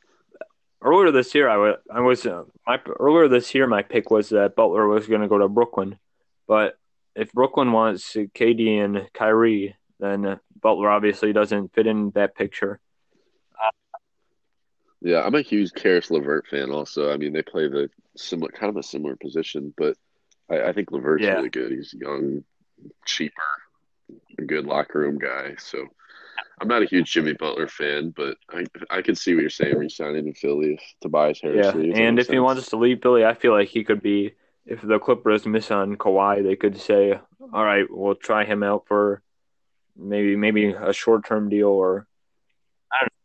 [0.82, 4.30] earlier this year, I was I was uh, my earlier this year my pick was
[4.30, 5.98] that Butler was going to go to Brooklyn,
[6.48, 6.78] but
[7.16, 12.80] if Brooklyn wants KD and Kyrie, then Butler obviously doesn't fit in that picture.
[15.02, 17.12] Yeah, I'm a huge Caris LeVert fan also.
[17.12, 19.98] I mean, they play the similar kind of a similar position, but
[20.50, 21.72] I, I think LeVert's Yeah, really good.
[21.72, 22.44] He's young,
[23.06, 23.42] cheaper,
[24.38, 25.56] a good locker room guy.
[25.58, 25.88] So
[26.60, 29.76] I'm not a huge Jimmy Butler fan, but I I can see what you're saying,
[29.76, 31.96] re-signing in Philly if Tobias Harris yeah, leaves.
[31.96, 34.34] That and makes if he wants to leave Philly, I feel like he could be.
[34.64, 37.20] If the Clippers miss on Kawhi, they could say,
[37.52, 39.24] "All right, we'll try him out for
[39.98, 42.06] maybe maybe a short term deal." Or
[42.92, 43.18] I don't know.
[43.18, 43.21] It's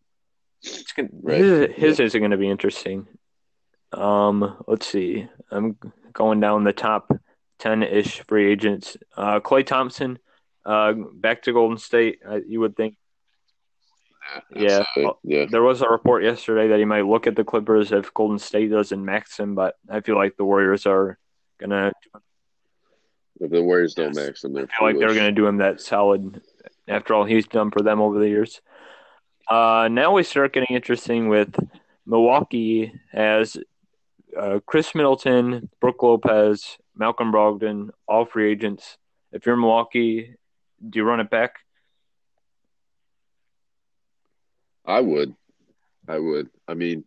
[0.97, 1.39] gonna, Right.
[1.39, 1.67] his Yeah.
[1.75, 3.07] his is going to be interesting.
[3.93, 5.29] Um, let's see.
[5.51, 5.77] I'm
[6.13, 7.11] going down the top
[7.59, 8.97] ten ish free agents.
[9.17, 10.19] Uh, Klay Thompson,
[10.65, 12.21] uh, back to Golden State.
[12.29, 12.97] Uh, you would think,
[14.55, 14.81] yeah.
[14.81, 15.15] Absolutely.
[15.25, 15.47] Yeah.
[15.49, 18.71] There was a report yesterday that he might look at the Clippers if Golden State
[18.71, 21.19] doesn't max him, but I feel like the Warriors are
[21.59, 21.93] gonna.
[23.39, 26.43] If the Warriors don't max him, I feel like they're gonna do him that solid.
[26.89, 28.61] After all, he's done for them over the years.
[29.49, 31.55] Uh, now we start getting interesting with
[32.05, 33.57] Milwaukee as
[34.37, 38.99] uh, Khris Middleton, Brook Lopez, Malcolm Brogdon, all free agents.
[39.33, 40.35] If you're Milwaukee,
[40.89, 41.61] do you run it back?
[44.85, 45.35] I would.
[46.09, 46.49] I would.
[46.67, 47.05] I mean,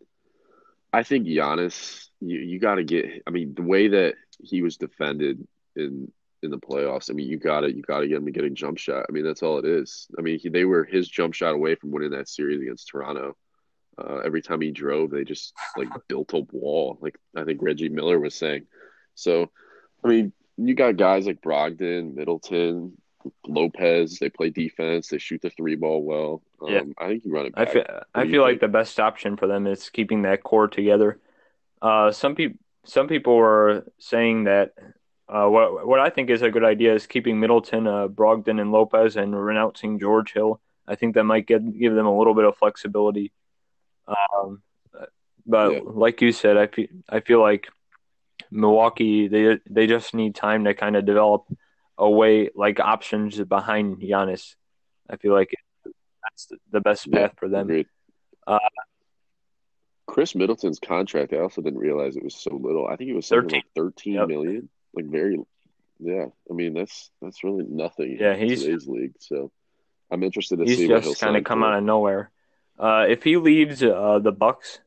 [0.92, 3.22] I think Giannis, you, you got to get.
[3.26, 6.10] I mean, the way that he was defended in
[6.42, 7.74] in the playoffs, I mean, you got it.
[7.76, 9.06] you got to get him to get a jump shot.
[9.08, 10.08] I mean, that's all it is.
[10.18, 13.36] I mean, he, they were his jump shot away from winning that series against Toronto.
[13.98, 16.98] Uh, every time he drove, they just like built a wall.
[17.00, 18.66] Like I think Reggie Miller was saying.
[19.14, 19.50] So,
[20.04, 22.96] I mean, you got guys like Brogdon, Middleton,
[23.46, 24.18] Lopez.
[24.18, 25.08] They play defense.
[25.08, 26.42] They shoot the three ball well.
[26.66, 29.36] Yeah, Um, I think you run it I feel I feel like the best option
[29.36, 31.18] for them is keeping that core together.
[31.82, 34.72] Uh, some people some people were saying that
[35.32, 38.72] uh, what what I think is a good idea is keeping Middleton, uh, Brogdon, and
[38.72, 40.60] Lopez, and renouncing George Hill.
[40.86, 43.32] I think that might give give them a little bit of flexibility.
[44.08, 44.62] Um,
[44.94, 45.06] Yeah.
[45.46, 47.68] but like you said, I feel I feel like
[48.50, 51.44] Milwaukee they they just need time to kind of develop
[51.96, 54.56] a way like options behind Giannis.
[55.08, 55.54] I feel like
[56.24, 57.84] that's the best Yeah, path for them.
[58.46, 58.58] Uh,
[60.06, 62.86] Khris Middleton's contract, I also didn't realize it was so little.
[62.88, 63.58] I think it was something 13.
[63.58, 64.28] like 13 Yep.
[64.28, 64.68] million.
[64.94, 65.38] Like very
[65.98, 66.26] yeah.
[66.50, 69.14] I mean that's that's really nothing Yeah, in he's today's league.
[69.20, 69.50] So
[70.10, 72.30] I'm interested to he's see what he'll just kind of come out of nowhere.
[72.78, 74.80] Uh, if he leaves uh, the Bucks,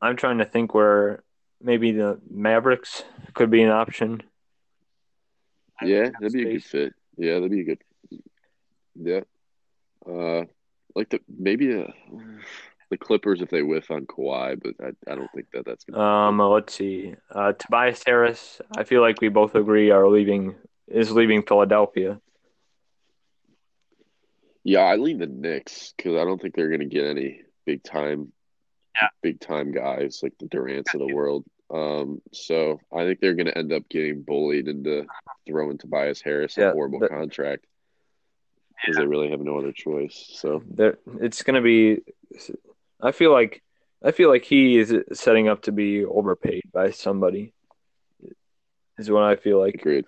[0.00, 1.24] I'm trying to think where
[1.60, 3.02] maybe the Mavericks
[3.34, 4.22] could be an option.
[5.82, 6.94] Yeah, that'd be a good fit.
[7.16, 7.82] Yeah, that'd be a good
[9.00, 9.20] yeah.
[10.06, 10.44] Uh
[10.94, 11.86] like the maybe uh
[12.90, 16.02] the Clippers if they whiff on Kawhi, but I, I don't think that that's gonna
[16.02, 16.52] Um, happen.
[16.52, 17.14] let's see.
[17.30, 20.54] Uh, Tobias Harris, I feel like we both agree are leaving
[20.86, 22.18] is leaving Philadelphia.
[24.64, 28.32] Yeah, I lean the Knicks because I don't think they're gonna get any big time
[29.00, 29.08] Yeah.
[29.22, 31.44] big time guys like the Durants of the world.
[31.70, 35.06] Um, so I think they're gonna end up getting bullied into
[35.46, 37.66] throwing Tobias Harris a horrible the, contract
[38.80, 40.30] because they really have no other choice.
[40.34, 42.00] So there, it's gonna be.
[43.00, 43.62] I feel like
[44.02, 47.52] I feel like he is setting up to be overpaid by somebody.
[48.98, 49.74] Is what I feel like.
[49.74, 50.06] agreed.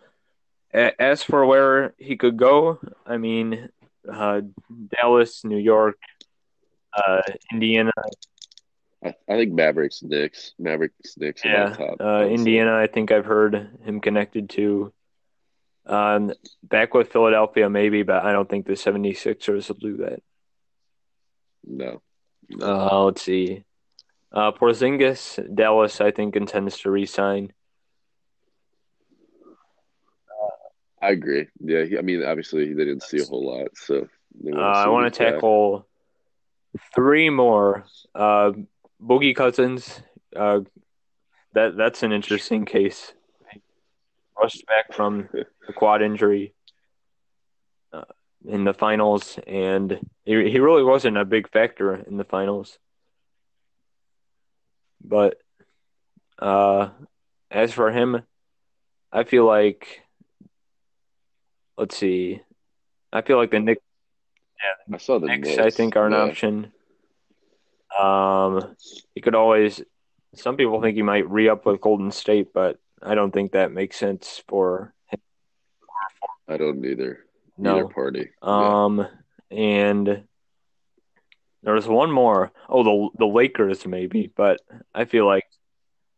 [0.72, 3.70] As for where he could go, I mean,
[4.10, 4.42] uh,
[4.88, 5.98] Dallas, New York,
[6.92, 7.22] uh,
[7.52, 7.92] Indiana.
[9.04, 11.42] I, I think Mavericks, Knicks, Mavericks, Knicks.
[11.44, 12.00] Yeah, top.
[12.00, 12.26] uh.
[12.26, 12.76] Indiana.
[12.76, 14.92] I think I've heard him connected to.
[15.86, 20.22] Um, back with Philadelphia, maybe, but I don't think the 76ers will do that.
[21.64, 22.02] No.
[22.60, 23.64] Uh, let's see.
[24.32, 27.52] Uh, Porzingis, Dallas, I think intends to resign.
[31.02, 31.48] I agree.
[31.60, 34.08] Yeah, he, I mean, obviously they didn't see a whole lot, so
[34.46, 35.86] Uh, I want to tackle
[36.94, 37.84] three more.
[38.14, 38.52] Uh,
[39.02, 40.02] Boogie Cousins.
[40.36, 40.60] Uh,
[41.54, 43.12] that that's an interesting case.
[44.40, 45.28] Rushed back from
[45.68, 46.54] a quad injury
[47.92, 48.04] uh,
[48.46, 52.78] in the finals, and he he really wasn't a big factor in the finals.
[55.02, 55.38] But
[56.38, 56.88] uh,
[57.50, 58.22] as for him,
[59.12, 60.02] I feel like
[61.76, 62.40] let's see,
[63.12, 63.82] I feel like the Knicks.
[64.58, 65.58] Yeah, I saw the Knicks, Knicks.
[65.58, 66.18] I think, are an yeah.
[66.18, 66.72] option.
[67.98, 68.76] Um,
[69.14, 69.82] he could always.
[70.34, 73.72] Some people think he might re up with Golden State, but I don't think that
[73.72, 75.20] makes sense for him.
[76.46, 77.24] I don't either.
[77.60, 77.76] No.
[77.76, 78.30] Either party.
[78.42, 78.84] Yeah.
[78.84, 79.06] Um,
[79.50, 80.24] and
[81.62, 82.52] there's one more.
[82.68, 84.60] Oh, the the Lakers maybe, but
[84.94, 85.44] I feel like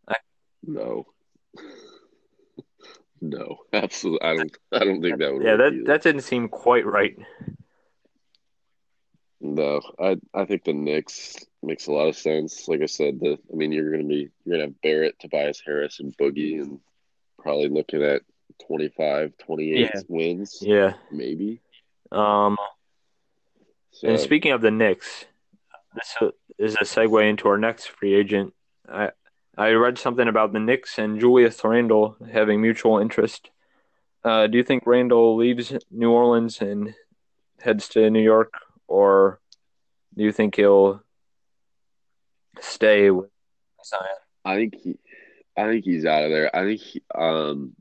[0.07, 0.17] I...
[0.65, 1.07] No.
[3.21, 4.27] no, absolutely.
[4.27, 4.59] I don't.
[4.73, 5.43] I don't think that would.
[5.43, 5.85] yeah, that either.
[5.87, 7.17] that didn't seem quite right.
[9.41, 12.69] No, I I think the Knicks makes a lot of sense.
[12.69, 15.99] Like I said, the I mean, you're gonna be you're gonna have Barrett, Tobias Harris,
[15.99, 16.79] and Boogie, and
[17.41, 18.23] probably looking at
[18.67, 20.01] 25, 28 Yeah.
[20.09, 20.95] wins, Yeah.
[21.11, 21.61] maybe.
[22.11, 22.57] Um,
[23.91, 25.27] So and speaking of the Knicks,
[25.95, 26.17] this
[26.59, 28.55] is a segue into our next free agent.
[28.89, 29.11] I
[29.57, 33.51] I read something about the Knicks and Julius Randle having mutual interest.
[34.25, 36.95] Uh, do you think Randle leaves New Orleans and
[37.61, 38.55] heads to New York,
[38.89, 39.41] or
[40.17, 41.03] do you think he'll
[42.61, 43.31] stay with
[43.85, 44.07] Zion?
[44.45, 44.99] I think he,
[45.57, 46.55] I think he's out of there.
[46.57, 47.75] I think he, um,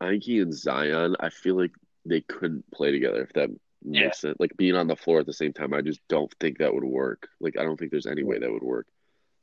[0.00, 1.16] I think he and Zion.
[1.20, 1.72] I feel like
[2.04, 3.50] they couldn't play together if that
[3.82, 4.02] Yeah.
[4.06, 4.36] makes sense.
[4.38, 6.84] Like being on the floor at the same time, I just don't think that would
[6.84, 7.28] work.
[7.40, 8.86] Like I don't think there's any way that would work.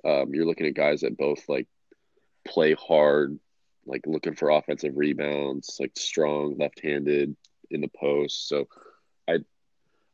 [0.05, 1.67] Um, you're looking at guys that both like
[2.45, 3.39] play hard,
[3.85, 7.35] like looking for offensive rebounds, like strong left-handed
[7.71, 8.47] in the post.
[8.47, 8.67] So
[9.27, 9.39] I,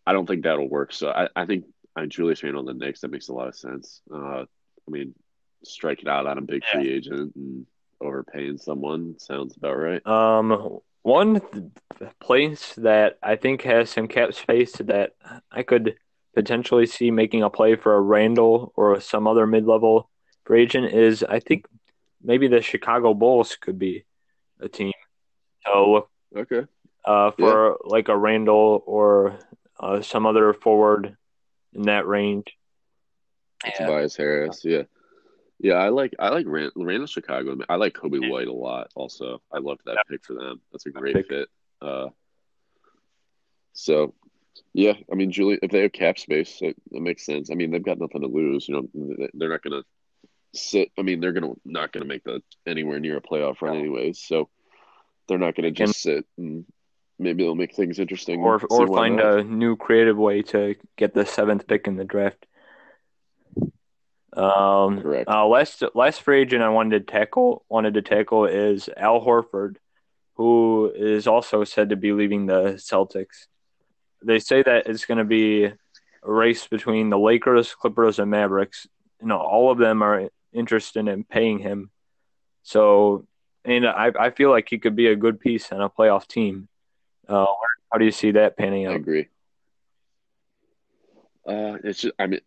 [0.06, 0.93] I don't think that'll work.
[0.93, 3.02] So I, I think I'm Julius Randle on the Knicks.
[3.02, 4.02] That makes a lot of sense.
[4.13, 5.13] Uh, I mean,
[5.63, 6.80] strike it out on a big Yeah.
[6.80, 7.65] free agent and
[8.02, 10.06] overpaying someone sounds about right.
[10.06, 11.72] Um, one
[12.20, 15.14] place that I think has some cap space that
[15.52, 15.96] I could
[16.36, 20.10] potentially see making a play for a Randle or some other mid-level
[20.46, 21.66] free agent is I think
[22.22, 24.06] maybe the Chicago Bulls could be
[24.60, 24.94] a team.
[25.66, 26.66] So Okay.
[27.06, 29.40] uh, for like a Randle or
[29.80, 31.16] uh, some other forward
[31.74, 32.46] in that range.
[33.76, 34.84] Tobias Harris, yeah.
[35.60, 37.58] Yeah, I like I like Rand, Randle Chicago.
[37.67, 38.89] I like Coby White a lot.
[38.95, 40.62] Also, I loved that pick for them.
[40.72, 41.50] That's a great fit.
[41.82, 42.08] Uh,
[43.74, 44.13] so,
[44.74, 47.50] yeah, I mean, Julie, if they have cap space, it, it makes sense.
[47.52, 48.67] I mean, they've got nothing to lose.
[48.67, 50.91] You know, They- they're not going to sit.
[50.98, 53.74] I mean, they're going to not going to make the anywhere near a playoff run,
[53.76, 53.80] No.
[53.80, 54.19] anyways.
[54.22, 54.50] So
[55.28, 56.65] they're not going to just sit and
[57.19, 58.41] maybe they'll make things interesting.
[58.41, 59.39] or or find not.
[59.39, 62.45] a new creative way to get the seventh pick in the draft.
[64.34, 65.30] Um, Correct.
[65.30, 69.78] uh, last last free agent I wanted to tackle wanted to tackle is Al Horford,
[70.36, 73.48] who is also said to be leaving the Celtics.
[74.24, 75.74] They say that it's going to be a
[76.24, 78.88] race between the Lakers, Clippers, and Mavericks.
[79.22, 81.89] You know, all of them are interested in paying him.
[82.63, 83.26] So,
[83.65, 86.68] and I I feel like he could be a good piece on a playoff team.
[87.28, 87.46] Uh,
[87.92, 89.28] how do you see that panning I agree.
[91.47, 92.41] Uh, it's just, I mean,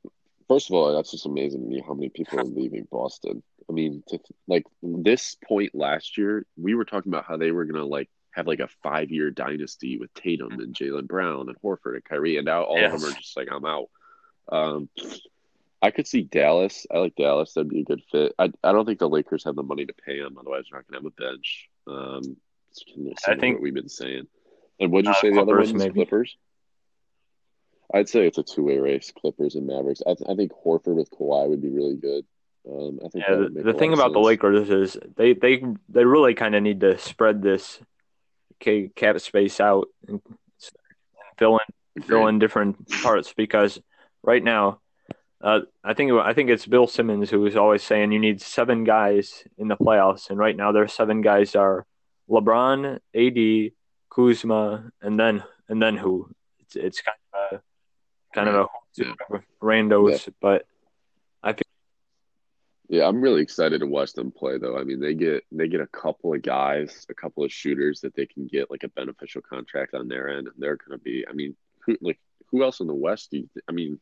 [0.49, 3.43] first of all, that's just amazing to me how many people are leaving Boston.
[3.69, 4.19] I mean, to,
[4.49, 8.47] like this point last year, we were talking about how they were gonna like have
[8.47, 12.47] like a five year dynasty with Tatum and Jaylen Brown and Horford and Kyrie, and
[12.47, 13.89] now all of them are just like, I'm out.
[14.51, 14.89] Um,
[15.81, 16.87] I could see Dallas.
[16.93, 17.53] I like Dallas.
[17.55, 18.35] That'd be a good fit.
[18.39, 20.37] I I don't think the Lakers have the money to pay him.
[20.39, 21.69] Otherwise, they're not gonna have a bench.
[21.87, 22.37] Um,
[22.71, 24.27] it's kind of similar think- we've been saying.
[24.81, 25.93] And what'd you Uh, say the other one maybe.
[25.95, 26.37] Clippers.
[27.93, 30.03] I'd say it's a two-way race, Clippers and Mavericks.
[30.07, 32.25] I, th- I think Horford with Kawhi would be really good.
[32.69, 34.21] Um, I think Yeah, the, the thing of about the.
[34.21, 37.81] Lakers is they they they really kind of need to spread this
[38.63, 40.23] ca- cap space out and
[41.39, 43.81] fill in fill in different parts because
[44.23, 44.81] right now,
[45.41, 48.85] uh, I think I think it's Bill Simmons who is always saying you need seven
[48.85, 51.85] guys in the playoffs, and right now their seven guys are
[52.31, 53.73] LeBron, AD,
[54.09, 56.31] Kuzma, and then and then who?
[56.61, 57.59] It's it's kind uh,
[58.33, 58.67] kind of a
[58.97, 59.13] yeah.
[59.63, 60.33] randos, yeah.
[60.41, 60.67] but
[61.43, 61.63] I think.
[62.89, 64.59] Yeah, I'm really excited to watch them play.
[64.59, 68.01] Though I mean, they get they get a couple of guys, a couple of shooters
[68.03, 71.03] that they can get like a beneficial contract on their end, and they're going to
[71.03, 71.25] be.
[71.29, 71.57] I mean,
[71.87, 72.21] who like
[72.51, 73.31] who else in the West?
[73.31, 73.99] Do you, I mean,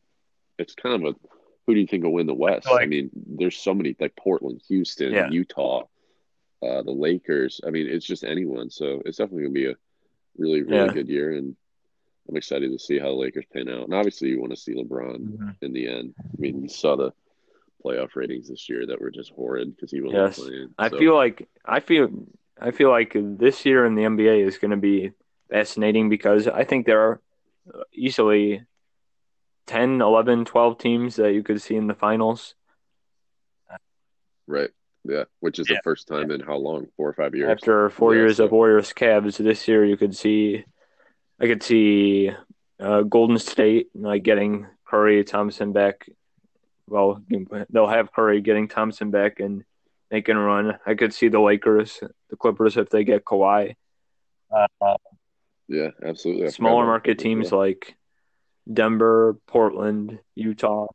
[0.57, 1.27] it's kind of a
[1.65, 2.67] who do you think will win the West?
[2.67, 5.29] Like, I mean, there's so many like Portland, Houston, yeah.
[5.29, 5.83] Utah,
[6.61, 7.61] uh, the Lakers.
[7.65, 8.69] I mean, it's just anyone.
[8.69, 9.75] So it's definitely gonna be a
[10.37, 10.93] really really yeah.
[10.93, 11.55] good year, and
[12.29, 13.83] I'm excited to see how the Lakers pan out.
[13.83, 15.49] And obviously, you want to see LeBron mm-hmm.
[15.61, 16.13] in the end.
[16.19, 17.11] I mean, you saw the
[17.83, 20.39] playoff ratings this year that were just horrid because he wasn't yes.
[20.39, 20.67] playing.
[20.67, 20.73] So.
[20.77, 22.09] I feel like I feel
[22.59, 25.11] I feel like this year in the NBA is going to be
[25.49, 27.21] fascinating because I think there are
[27.91, 28.63] easily
[29.67, 32.55] 10, 11, 12 teams that you could see in the finals.
[34.47, 34.69] Right.
[35.03, 35.23] Yeah.
[35.39, 35.77] Which is yeah.
[35.77, 36.35] the first time yeah.
[36.35, 36.87] in how long?
[36.97, 37.49] Four or five years?
[37.49, 38.45] After four yeah, years so.
[38.45, 40.65] of Warriors Cavs, this year you could see,
[41.41, 42.31] I could see
[42.79, 46.07] uh, Golden State like getting Curry, Thompson back.
[46.87, 47.23] Well,
[47.69, 49.63] they'll have Curry getting Thompson back and
[50.11, 50.77] making a run.
[50.85, 53.75] I could see the Lakers, the Clippers if they get Kawhi.
[54.51, 54.97] Uh,
[55.67, 56.51] yeah, absolutely.
[56.51, 57.95] Smaller market teams like
[58.71, 60.87] Denver, Portland, Utah,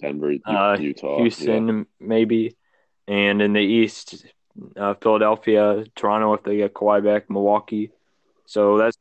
[0.00, 1.84] Denver, uh, Utah, Houston, yeah.
[2.00, 2.56] maybe,
[3.06, 4.24] and in the East,
[4.76, 7.90] uh, Philadelphia, Toronto if they get Kawhi back, Milwaukee.
[8.46, 8.96] So that's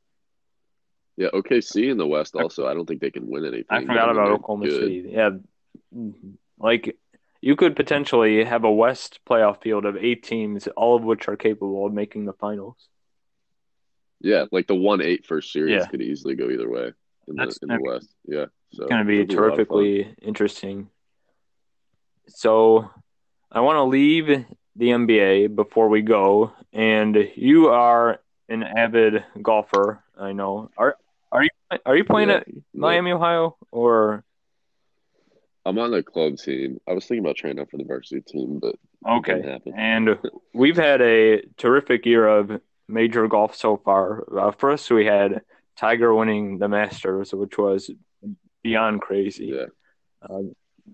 [1.17, 1.29] yeah.
[1.33, 2.67] OKC in the West also.
[2.67, 3.65] I don't think they can win anything.
[3.69, 4.79] I forgot about Oklahoma good.
[4.81, 5.09] City.
[5.09, 5.29] Yeah,
[5.95, 6.31] mm-hmm.
[6.59, 6.97] like
[7.41, 11.35] you could potentially have a West playoff field of eight teams, all of which are
[11.35, 12.77] capable of making the finals.
[14.21, 15.87] Yeah, like the one eight first series yeah.
[15.87, 16.93] could easily go either way
[17.27, 18.09] in That's the in the West.
[18.25, 20.89] Yeah, so it's going to be terrifically interesting.
[22.27, 22.89] So,
[23.51, 24.45] I want to leave
[24.77, 30.01] the NBA before we go, and you are an avid golfer.
[30.17, 30.71] I know.
[30.77, 30.95] Are
[31.33, 31.49] are you
[31.85, 33.15] are you playing yeah, at Miami, yeah.
[33.15, 34.23] Ohio, or?
[35.65, 36.79] I'm on the club team.
[36.87, 38.75] I was thinking about trying out for the varsity team, but
[39.09, 39.59] okay.
[39.75, 40.19] And
[40.53, 42.59] we've had a terrific year of
[42.89, 44.25] major golf so far.
[44.37, 45.41] Uh, first, we had
[45.77, 47.89] Tiger winning the Masters, which was
[48.61, 49.53] beyond crazy.
[49.55, 49.65] Yeah.
[50.21, 50.41] Uh,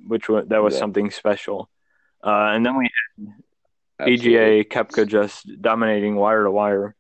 [0.06, 0.80] which was, that was yeah.
[0.80, 1.70] something special.
[2.24, 2.90] Uh, and then we
[3.98, 6.96] had PGA Koepka just dominating wire to wire.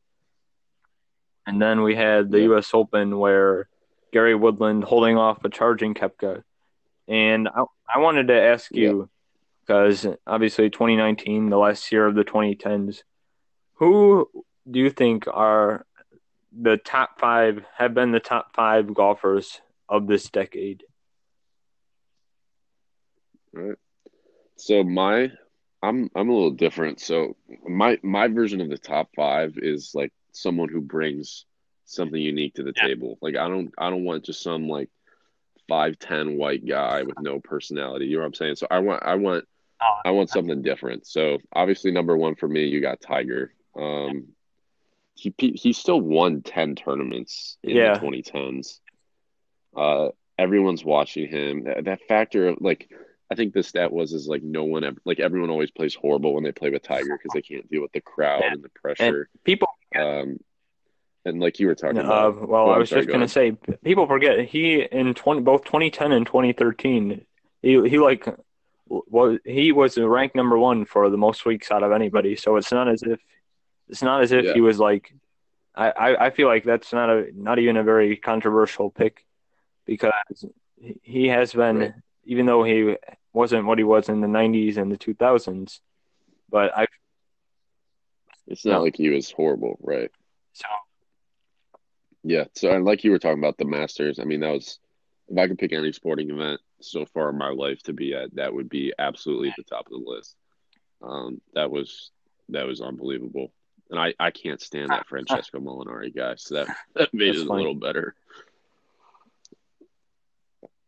[1.49, 2.43] And then we had the yeah.
[2.45, 2.75] U.S.
[2.75, 3.67] Open where
[4.13, 6.43] Gary Woodland holding off a charging Koepka.
[7.07, 7.63] And I,
[7.95, 9.09] I wanted to ask you,
[9.65, 10.13] because yeah.
[10.27, 13.01] obviously 2019, the last year of the 2010s,
[13.73, 14.29] who
[14.69, 15.87] do you think are
[16.55, 20.83] the top five have been the top five golfers of this decade.
[23.55, 23.77] All right.
[24.57, 25.31] So my
[25.81, 26.99] I'm I'm a little different.
[26.99, 27.35] So
[27.67, 31.45] my my version of the top five is like someone who brings
[31.85, 32.87] something unique to the yeah.
[32.87, 33.17] table.
[33.21, 34.89] Like I don't I don't want just some like
[35.67, 38.05] five ten white guy with no personality.
[38.05, 38.55] You know what I'm saying?
[38.55, 39.45] So I want I want
[39.81, 41.07] oh, I want something different.
[41.07, 43.53] So obviously number one for me, you got Tiger.
[43.75, 44.29] Um,
[45.15, 47.93] he he still won 10 tournaments in yeah.
[47.93, 48.79] the 2010s.
[49.75, 51.65] Uh, everyone's watching him.
[51.65, 52.89] That, that, factor of like,
[53.29, 56.33] I think the stat was is like no one ever like everyone always plays horrible
[56.33, 58.53] when they play with Tiger because they can't deal with the crowd yeah.
[58.53, 59.03] and the pressure.
[59.03, 60.39] And people, um,
[61.25, 62.47] and like you were talking uh, about.
[62.47, 63.51] Well, I was sorry, just gonna say
[63.83, 67.25] people forget he in 20 both 2010 and 2013
[67.61, 68.25] he he like
[68.87, 72.35] was he was ranked number one for the most weeks out of anybody.
[72.35, 73.19] So it's not as if
[73.87, 74.53] it's not as if yeah.
[74.53, 75.13] he was like.
[75.75, 79.25] I, I feel like that's not a not even a very controversial pick
[79.85, 80.11] because
[81.01, 81.93] he has been right.
[82.25, 82.95] even though he
[83.31, 85.79] wasn't what he was in the 90s and the 2000s
[86.49, 86.87] but I
[88.49, 90.11] it's not like he was horrible right
[90.53, 90.65] so
[92.23, 94.79] yeah so and like you were talking about the masters I mean that was
[95.29, 98.35] if I could pick any sporting event so far in my life to be at
[98.35, 100.35] that would be absolutely at the top of the list
[101.01, 102.11] um that was
[102.49, 103.51] that was unbelievable
[103.89, 107.47] and I, I can't stand that Francesco Molinari guy, so that, that made That's it
[107.47, 107.63] funny.
[107.63, 108.15] a little better.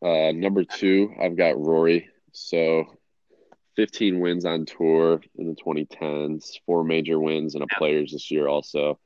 [0.03, 2.09] Uh, number two, I've got Rory.
[2.31, 2.85] So
[3.75, 8.47] 15 wins on tour in the 2010s, four major wins and a players this year
[8.47, 8.99] also.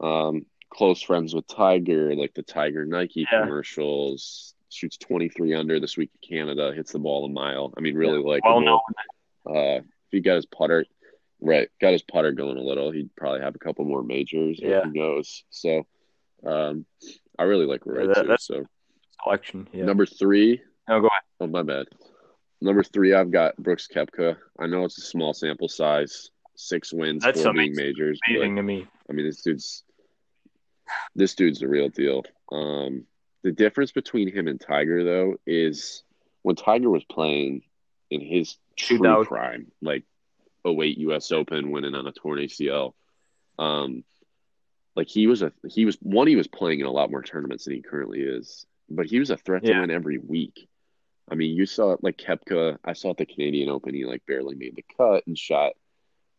[0.00, 3.42] Um, close friends with Tiger, like the Tiger Nike yeah.
[3.42, 4.54] commercials.
[4.72, 7.74] Shoots 23 under this week in Canada, hits the ball a mile.
[7.76, 8.26] I mean, really yeah.
[8.26, 8.82] like well
[9.46, 10.84] uh, if he got his putter,
[11.42, 12.90] Right, got his putter going a little.
[12.90, 14.58] He'd probably have a couple more majors.
[14.60, 15.44] Yeah, who knows?
[15.48, 15.86] So,
[16.44, 16.84] um,
[17.38, 18.36] I really like Roy yeah, that, too.
[18.38, 18.64] So,
[19.24, 19.66] selection.
[19.72, 19.84] Yeah.
[19.84, 20.60] Number three.
[20.88, 21.22] Oh, go ahead.
[21.40, 21.86] Oh, my bad.
[22.60, 24.36] Number three, I've got Brooks Koepka.
[24.58, 28.18] I know it's a small sample size, six wins, That's four league majors.
[28.28, 28.86] Amazing to me.
[29.08, 29.84] I mean, this dude's
[31.14, 32.24] this dude's the real deal.
[32.50, 33.04] Um,
[33.42, 36.02] the difference between him and Tiger though is
[36.42, 37.62] when Tiger was playing
[38.10, 39.26] in his true 2000.
[39.26, 40.04] prime, like
[40.66, 42.94] 08 US Open winning on a torn ACL.
[43.58, 44.04] Um
[44.96, 47.64] like he was a he was one he was playing in a lot more tournaments
[47.64, 50.68] than he currently is, but he was a threat to win every week.
[51.30, 52.78] I mean, you saw it like Koepka.
[52.84, 55.72] I saw at the Canadian Open, he like barely made the cut and shot.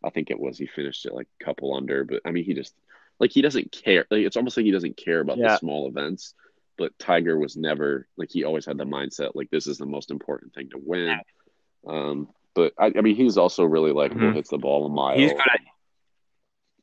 [0.03, 2.53] I think it was he finished it like a couple under, but I mean, he
[2.53, 2.73] just
[3.19, 4.05] like he doesn't care.
[4.11, 5.49] Like it's almost like he doesn't care about Yeah.
[5.49, 6.33] the small events.
[6.77, 10.09] But Tiger was never like he always had the mindset like this is the most
[10.11, 11.19] important thing to win.
[11.87, 14.21] Um, but I, I mean, he's also really likable.
[14.27, 14.33] Mhm.
[14.35, 15.17] Hits the ball a mile.
[15.17, 15.59] He's good at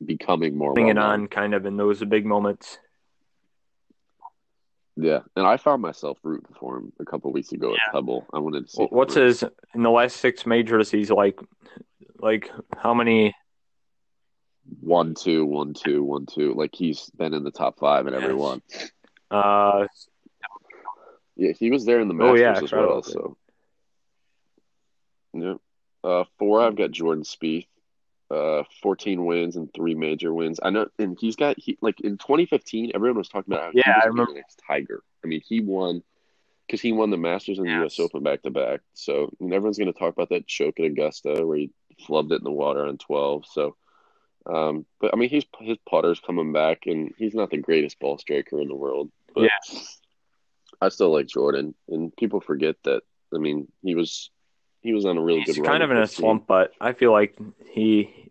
[0.06, 2.78] becoming more putting it on kind of in those big moments.
[5.00, 8.26] Yeah, and I found myself rooting for him a couple weeks ago at Pebble.
[8.32, 9.44] I wanted to see him What's his
[9.74, 10.90] in the last six majors?
[10.90, 11.38] He's like,
[12.18, 13.34] like how many?
[14.80, 16.52] one two one two one two.
[16.54, 18.60] Like he's been in the top five in every one.
[19.30, 19.86] Uh,
[21.36, 23.02] Yeah, he was there in the Oh, Masters yeah, as well.
[23.02, 23.36] So,
[25.32, 25.54] yeah.
[26.02, 26.60] Uh, four.
[26.60, 27.66] I've got Jordan Spieth.
[28.30, 30.60] Uh, fourteen wins and three major wins.
[30.62, 32.92] I know, and he's got he like in 2015.
[32.94, 34.32] Everyone was talking about how Yeah, he was I remember.
[34.32, 35.02] the next Tiger.
[35.24, 36.02] I mean, he won
[36.66, 37.98] because he won the Masters and the U.S.
[37.98, 38.80] Open back to back.
[38.92, 41.70] So, and everyone's going to talk about that choke at Augusta where he
[42.06, 43.46] flubbed it in the water on 12.
[43.50, 43.76] So,
[44.44, 48.18] um, but I mean, he's his putter's coming back, and he's not the greatest ball
[48.18, 49.10] striker in the world.
[49.34, 49.78] But Yeah.
[50.82, 53.02] I still like Jordan, and people forget that.
[53.34, 54.30] I mean, he was
[54.82, 55.64] he was on a really He's good run.
[55.64, 56.16] He's kind of in a 15.
[56.22, 57.36] slump, but I feel like
[57.70, 58.30] he.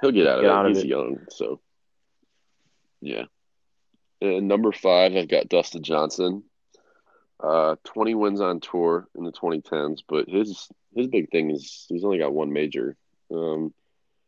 [0.00, 0.54] He'll get out of Get it.
[0.54, 0.88] out of He's it.
[0.88, 1.60] young, so
[3.00, 3.24] yeah.
[4.20, 6.44] And number five, I've got Dustin Johnson.
[7.40, 12.04] Uh, twenty wins on tour in the 2010s, but his his big thing is he's
[12.04, 12.96] only got one major.
[13.32, 13.72] Um,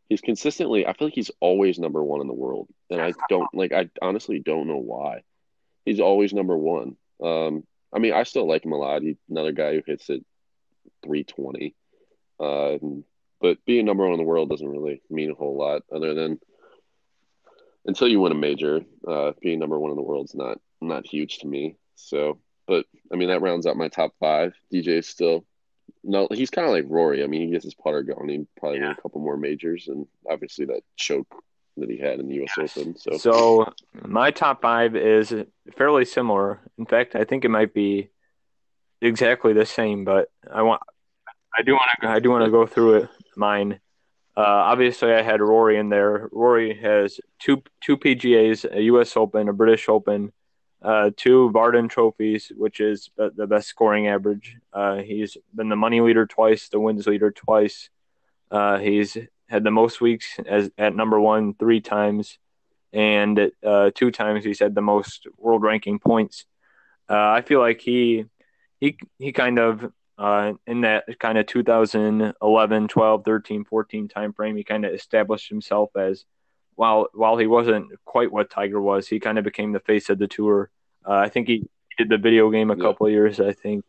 [0.09, 0.87] he's consistently.
[0.87, 3.73] I feel like he's always number one in the world, and I don't like.
[3.73, 5.23] I honestly don't know why.
[5.85, 6.97] He's always number one.
[7.23, 9.03] Um, I mean, I still like him a lot.
[9.03, 10.25] He's another guy who hits it
[11.03, 11.75] 320.
[12.39, 13.05] Um,
[13.41, 16.39] but being number one in the world doesn't really mean a whole lot other than
[17.87, 21.39] until you win a major, uh, being number one in the world's not not huge
[21.39, 21.77] to me.
[21.95, 24.55] So, but I mean that rounds out my top five.
[24.73, 25.45] DJ is still
[26.03, 27.23] no, he's kind of like Rory.
[27.23, 28.29] I mean, he gets his putter going.
[28.29, 31.29] He probably win a couple more majors, and obviously that choke
[31.77, 32.53] that he had in the U.S.
[32.57, 32.77] Yes.
[32.77, 32.97] Open.
[32.97, 33.73] So, So
[34.07, 35.35] my top five is
[35.77, 36.61] fairly similar.
[36.79, 38.11] In fact, I think it might be
[39.01, 40.05] exactly the same.
[40.05, 40.83] But I want,
[41.57, 43.09] I do want to, I do want to go through it.
[43.37, 43.81] Mine.
[44.37, 46.29] Uh, obviously, I had Rory in there.
[46.33, 49.17] Rory has two two PGA's, a U.S.
[49.17, 50.33] Open, a British Open,
[50.83, 54.57] uh, two Vardon trophies, which is the the best scoring average.
[54.73, 57.91] Uh, he's been the money leader twice, the wins leader twice.
[58.51, 59.17] Uh, he's
[59.49, 62.39] had the most weeks as at number one three times,
[62.93, 66.47] and uh, two times he's had the most world ranking points.
[67.09, 68.27] Uh, I feel like he
[68.81, 74.57] he he kind of uh, in that kind of 2011, 12, 13, 14 time frame,
[74.57, 76.25] he kind of established himself as
[76.75, 80.19] while while he wasn't quite what Tiger was, he kind of became the face of
[80.19, 80.71] the tour.
[81.07, 81.69] Uh, I think he
[81.99, 82.83] did the video game a Yeah.
[82.83, 83.41] couple of years.
[83.41, 83.85] I think.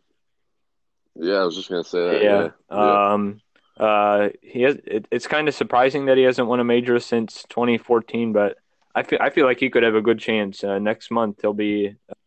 [1.15, 2.23] yeah, I was just gonna say that.
[2.23, 2.49] Yeah.
[2.71, 3.41] Yeah, Um.
[3.77, 4.29] Uh.
[4.41, 4.75] He has.
[4.85, 8.57] It, it's kind of surprising that he hasn't won a major since 2014, but
[8.95, 10.63] I feel I feel like he could have a good chance.
[10.63, 12.20] Uh, next month he'll be I British agree.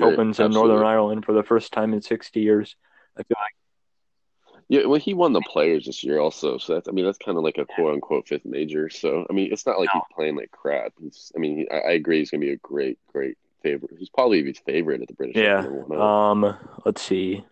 [0.00, 2.76] Opens in Northern Ireland for the first time in 60 years.
[3.16, 6.92] I feel like Yeah, well, he won the Players this year also, so that's I
[6.92, 8.88] mean that's kind of like a quote unquote fifth major.
[8.90, 10.00] So I mean it's not like No.
[10.00, 10.92] he's playing like crap.
[11.00, 13.92] He's I mean he, I, I agree he's gonna be a great great favorite.
[13.98, 15.66] He's probably his favorite at the British Yeah.
[15.90, 17.44] Um, let's see.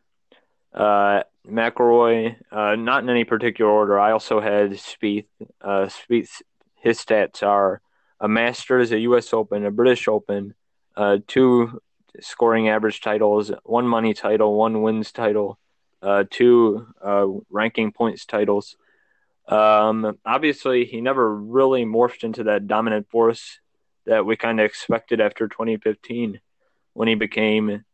[0.72, 3.98] Uh, McIlroy, uh, not in any particular order.
[4.00, 5.26] I also had Spieth.
[5.60, 6.42] Uh, Spieth,
[6.80, 7.80] his stats are
[8.18, 9.32] a Masters, a U.S.
[9.32, 10.54] Open, a British Open,
[10.96, 11.80] uh, two
[12.20, 15.58] scoring average titles, one money title, one wins title,
[16.02, 18.76] uh, two uh, ranking points titles.
[19.48, 23.58] Um, obviously, he never really morphed into that dominant force
[24.06, 26.40] that we kind of expected after 2015
[26.92, 27.84] when he became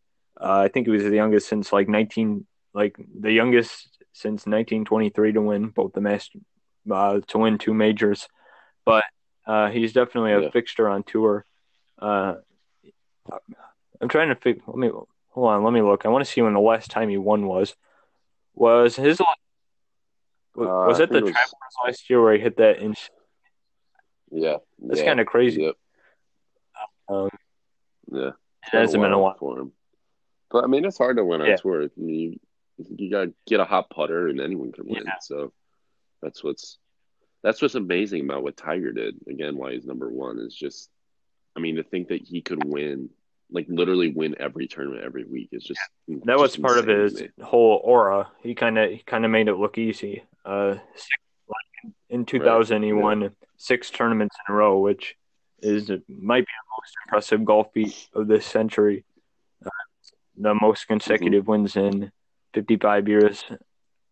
[0.41, 5.33] uh, I think he was the youngest since like 19 like the youngest since 1923
[5.33, 6.39] to win both the master
[6.91, 8.29] uh, to win two majors
[8.85, 9.05] but
[9.47, 10.51] uh, he's definitely a Yeah.
[10.51, 11.45] fixture on tour
[11.99, 12.35] uh,
[14.01, 14.89] I'm trying to figure let me
[15.29, 17.47] hold on let me look I want to see when the last time he won
[17.47, 17.75] was
[18.55, 19.27] was his Uh,
[20.57, 23.11] was I it the it was- Travelers last year where he hit that inch?
[24.31, 25.75] yeah, that's yeah, kind of crazy Yep,
[27.09, 27.29] um,
[28.13, 28.29] yeah.
[28.29, 28.35] it
[28.73, 29.73] hasn't been a while for him.
[30.51, 31.57] But I mean, it's hard to win on Yeah.
[31.57, 31.85] tour.
[31.85, 32.41] I mean,
[32.79, 35.05] you, you got to get a hot putter, and anyone can win.
[35.07, 35.19] Yeah.
[35.21, 35.53] So
[36.23, 36.79] that's what's
[37.43, 39.17] that's what's amazing about what Tiger did.
[39.29, 40.91] Again, why he's number one is just
[41.57, 43.11] I mean, to think that he could win,
[43.53, 45.81] like literally win every tournament every week is just
[46.25, 48.29] that was part of his whole aura.
[48.43, 50.25] He kind of kind of made it look easy.
[50.45, 50.77] Uh,
[52.09, 52.87] in 2000, right.
[52.87, 53.29] he won yeah.
[53.57, 55.17] six tournaments in a row, which
[55.63, 59.05] is might be the most impressive golf feat of this century.
[59.65, 59.71] Uh,
[60.37, 61.63] the most consecutive mm-hmm.
[61.63, 62.11] wins in
[62.55, 63.45] 55 years.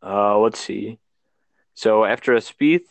[0.02, 0.98] Uh, let's see.
[1.74, 2.86] So after a Spieth,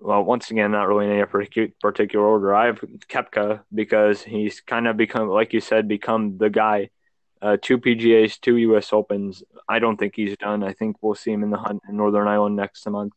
[0.00, 2.54] well, once again, not really in any particular order.
[2.54, 6.90] I have Koepka because he's kind of become, like you said, become the guy.
[7.40, 8.92] Uh, two PGAs, two U.S.
[8.92, 9.42] Opens.
[9.68, 10.64] I don't think he's done.
[10.64, 13.12] I think we'll see him in the hunt in Northern Ireland next month.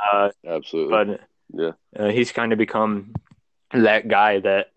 [0.00, 0.90] Uh, Absolutely.
[0.90, 1.20] But
[1.52, 3.14] yeah, uh, he's kind of become
[3.72, 4.68] that guy that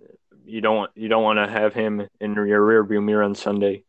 [0.45, 3.83] you don't you don't want to have him in your rearview mirror on Sunday.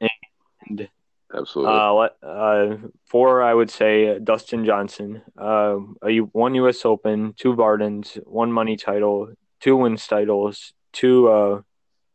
[0.00, 0.88] And
[1.34, 1.74] Absolutely.
[1.74, 2.76] Uh, uh,
[3.06, 5.22] four, I would say Dustin Johnson.
[5.36, 6.84] Uh, a one U.S.
[6.84, 11.60] Open, two Vardons, one money title, two wins titles, two uh,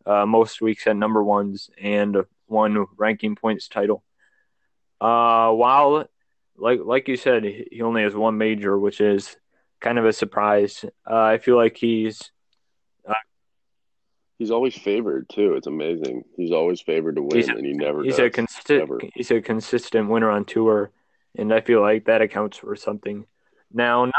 [0.05, 4.03] uh, most weeks at number ones, and one ranking points title.
[5.01, 6.05] Uh, while
[6.57, 9.35] like like you said, he only has one major, which is
[9.79, 10.85] kind of a surprise.
[11.09, 12.31] Uh, I feel like he's
[14.37, 15.55] He's always favored too.
[15.55, 16.23] It's amazing.
[16.35, 18.03] He's always favored to win, and he never.
[18.03, 19.11] He's does, a consistent.
[19.15, 20.91] He's a consistent winner on tour,
[21.35, 23.25] and I feel like that accounts for something.
[23.73, 24.11] Now,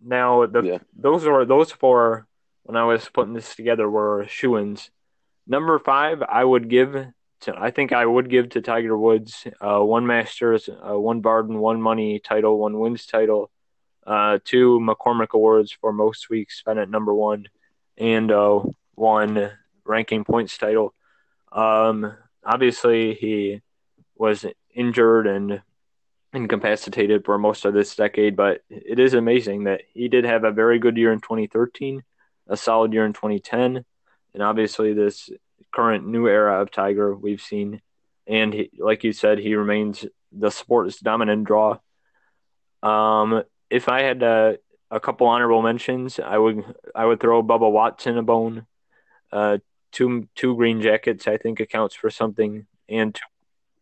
[0.00, 0.78] now the yeah.
[0.96, 2.26] those are those four.
[2.62, 4.90] When I was putting this together, were shoe-ins.
[5.46, 6.94] Number five, I would give
[7.40, 7.54] to.
[7.54, 9.46] I think I would give to Tiger Woods.
[9.60, 13.50] Uh, one Masters, uh, one Vardon, one Money title, one Wins title,
[14.06, 17.48] uh, two McCormack Awards for most weeks spent at number one,
[17.98, 18.30] and
[18.96, 19.50] uh, one
[19.84, 20.94] ranking points title.
[21.50, 22.14] Um,
[22.44, 23.60] obviously, he
[24.16, 25.62] was injured and
[26.32, 30.52] incapacitated for most of this decade, but it is amazing that he did have a
[30.52, 32.02] very good year in 2013,
[32.48, 33.84] a solid year in 2010,
[34.34, 35.30] and obviously this
[35.72, 37.80] current new era of Tiger we've seen.
[38.26, 41.78] And he, like you said, he remains the sport's dominant draw.
[42.82, 44.58] Um, if I had a
[45.00, 46.62] couple honorable mentions, I would
[46.94, 48.66] I would throw Bubba Watson a bone.
[49.32, 49.58] Uh,
[49.92, 53.22] two two green jackets, I think, accounts for something, and two,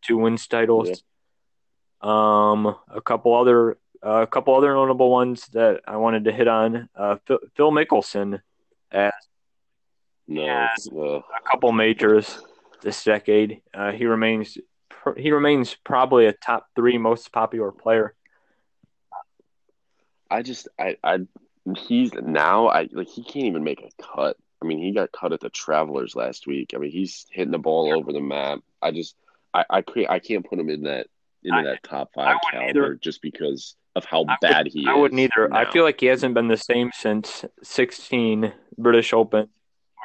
[0.01, 0.89] two wins titles.
[0.89, 0.95] Yeah.
[2.01, 6.47] Um, a couple other uh, a couple other notable ones that I wanted to hit
[6.47, 6.89] on.
[6.95, 8.41] Uh, Phil, Phil Mickelson
[8.91, 9.11] as
[10.27, 10.53] no,
[11.17, 12.39] a couple majors
[12.81, 13.61] this decade.
[13.73, 14.57] Uh, he remains
[15.17, 18.15] he remains probably a top three most popular player.
[20.29, 21.19] I just I I
[21.77, 25.33] he's now I like he can't even make a cut I mean, he got cut
[25.33, 26.73] at the Travelers last week.
[26.75, 28.59] I mean, he's hitting the ball over the map.
[28.81, 29.15] I just,
[29.53, 31.07] I, I, I can't put him in that
[31.43, 32.95] into I, that top five caliber either.
[32.95, 34.87] just because of how I bad would, he is.
[34.87, 35.49] I wouldn't either.
[35.49, 35.57] Now.
[35.57, 39.49] I feel like he hasn't been the same since 16 British Open,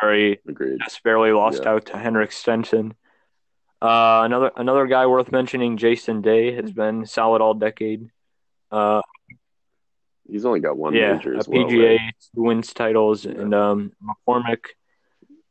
[0.00, 0.78] where he Agreed.
[0.84, 1.70] just barely lost yeah.
[1.70, 2.94] out to Henrik Stenson.
[3.82, 8.10] Uh, another another guy worth mentioning, Jason Day, has been solid all decade.
[8.70, 9.02] Uh,
[10.28, 12.14] He's only got one yeah, major as a PGA, well, right?
[12.34, 13.32] wins titles, yeah.
[13.32, 14.64] and um, McCormack.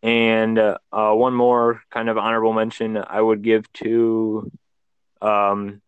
[0.04, 4.52] And uh, uh, one more kind of honorable mention I would give to
[5.22, 5.82] um,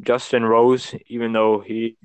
[0.00, 1.96] Justin Rose, even though he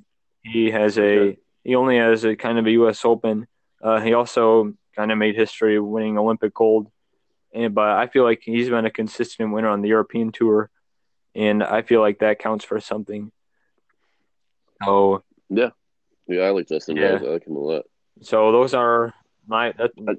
[0.42, 3.04] he has a he only has a kind of a U.S.
[3.04, 3.46] Open.
[3.82, 6.90] Uh, he also kind of made history winning Olympic gold,
[7.52, 10.70] and but I feel like he's been a consistent winner on the European tour,
[11.34, 13.32] and I feel like that counts for something.
[14.84, 15.70] So yeah,
[16.28, 17.10] yeah, I like Justin yeah.
[17.10, 17.22] Rose.
[17.22, 17.84] I like him a lot.
[18.22, 19.14] So those are
[19.46, 19.72] my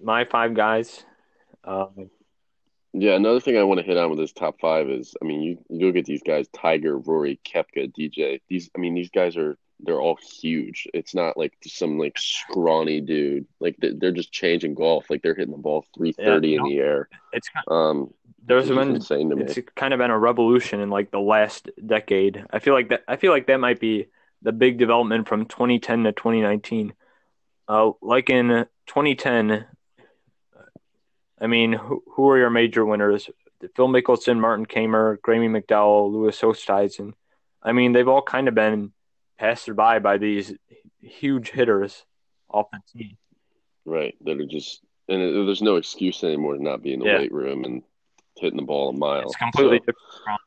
[0.03, 1.03] my five guys.
[1.63, 2.09] Um,
[2.93, 5.41] yeah, another thing I want to hit on with this top five is, I mean,
[5.41, 8.41] you, you look at these guys: Tiger, Rory, Koepka, DJ.
[8.47, 10.87] These, I mean, these guys are they're all huge.
[10.93, 13.45] It's not like some like scrawny dude.
[13.59, 15.09] Like they're just changing golf.
[15.09, 17.09] Like they're hitting the ball three thirty yeah, in the air.
[17.33, 18.13] It's um.
[18.45, 19.43] There's been insane to me.
[19.43, 22.43] It's kind of been a revolution in like the last decade.
[22.49, 23.03] I feel like that.
[23.07, 24.07] I feel like that might be
[24.41, 26.93] the big development from 2010 to 2019.
[27.67, 29.65] Uh, like in 2010,
[31.41, 33.29] I mean, who, who are your major winners?
[33.75, 37.13] Phil Mickelson, Martin Kaymer, Graeme McDowell, Louis Oosthuizen.
[37.61, 38.93] I mean, they've all kind of been
[39.37, 40.53] passed by by these
[41.01, 42.05] huge hitters
[42.49, 43.17] off the tee.
[43.85, 44.15] Right.
[44.21, 47.17] That are just, and there's no excuse anymore to not be in the yeah.
[47.17, 47.83] weight room and
[48.37, 49.23] hitting the ball a mile.
[49.23, 50.37] It's completely so, different from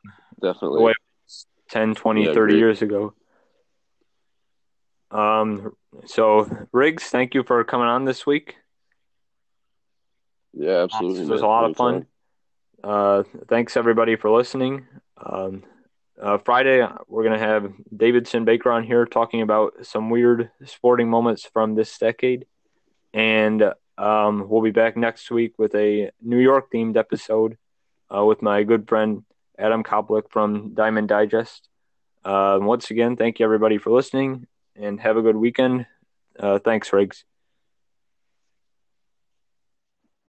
[0.41, 0.77] definitely.
[0.79, 0.93] the way
[1.69, 2.59] 10, 20, yeah, 30 great.
[2.59, 3.13] years ago.
[5.13, 8.55] Um, so Riggs, thank you for coming on this week.
[10.53, 11.21] Yeah, absolutely.
[11.21, 11.45] This was man.
[11.45, 12.05] a lot of fun.
[12.83, 14.87] Uh, thanks everybody for listening.
[15.23, 15.63] Um,
[16.21, 21.09] uh, Friday, we're going to have Davidson Baker on here talking about some weird sporting
[21.09, 22.45] moments from this decade.
[23.13, 27.57] And um, we'll be back next week with a New York themed episode
[28.13, 29.23] uh, with my good friend
[29.57, 31.69] Adam Koplik from Diamond Digest.
[32.25, 35.85] Uh, once again, thank you everybody for listening and have a good weekend.
[36.39, 37.25] Uh, thanks, Riggs.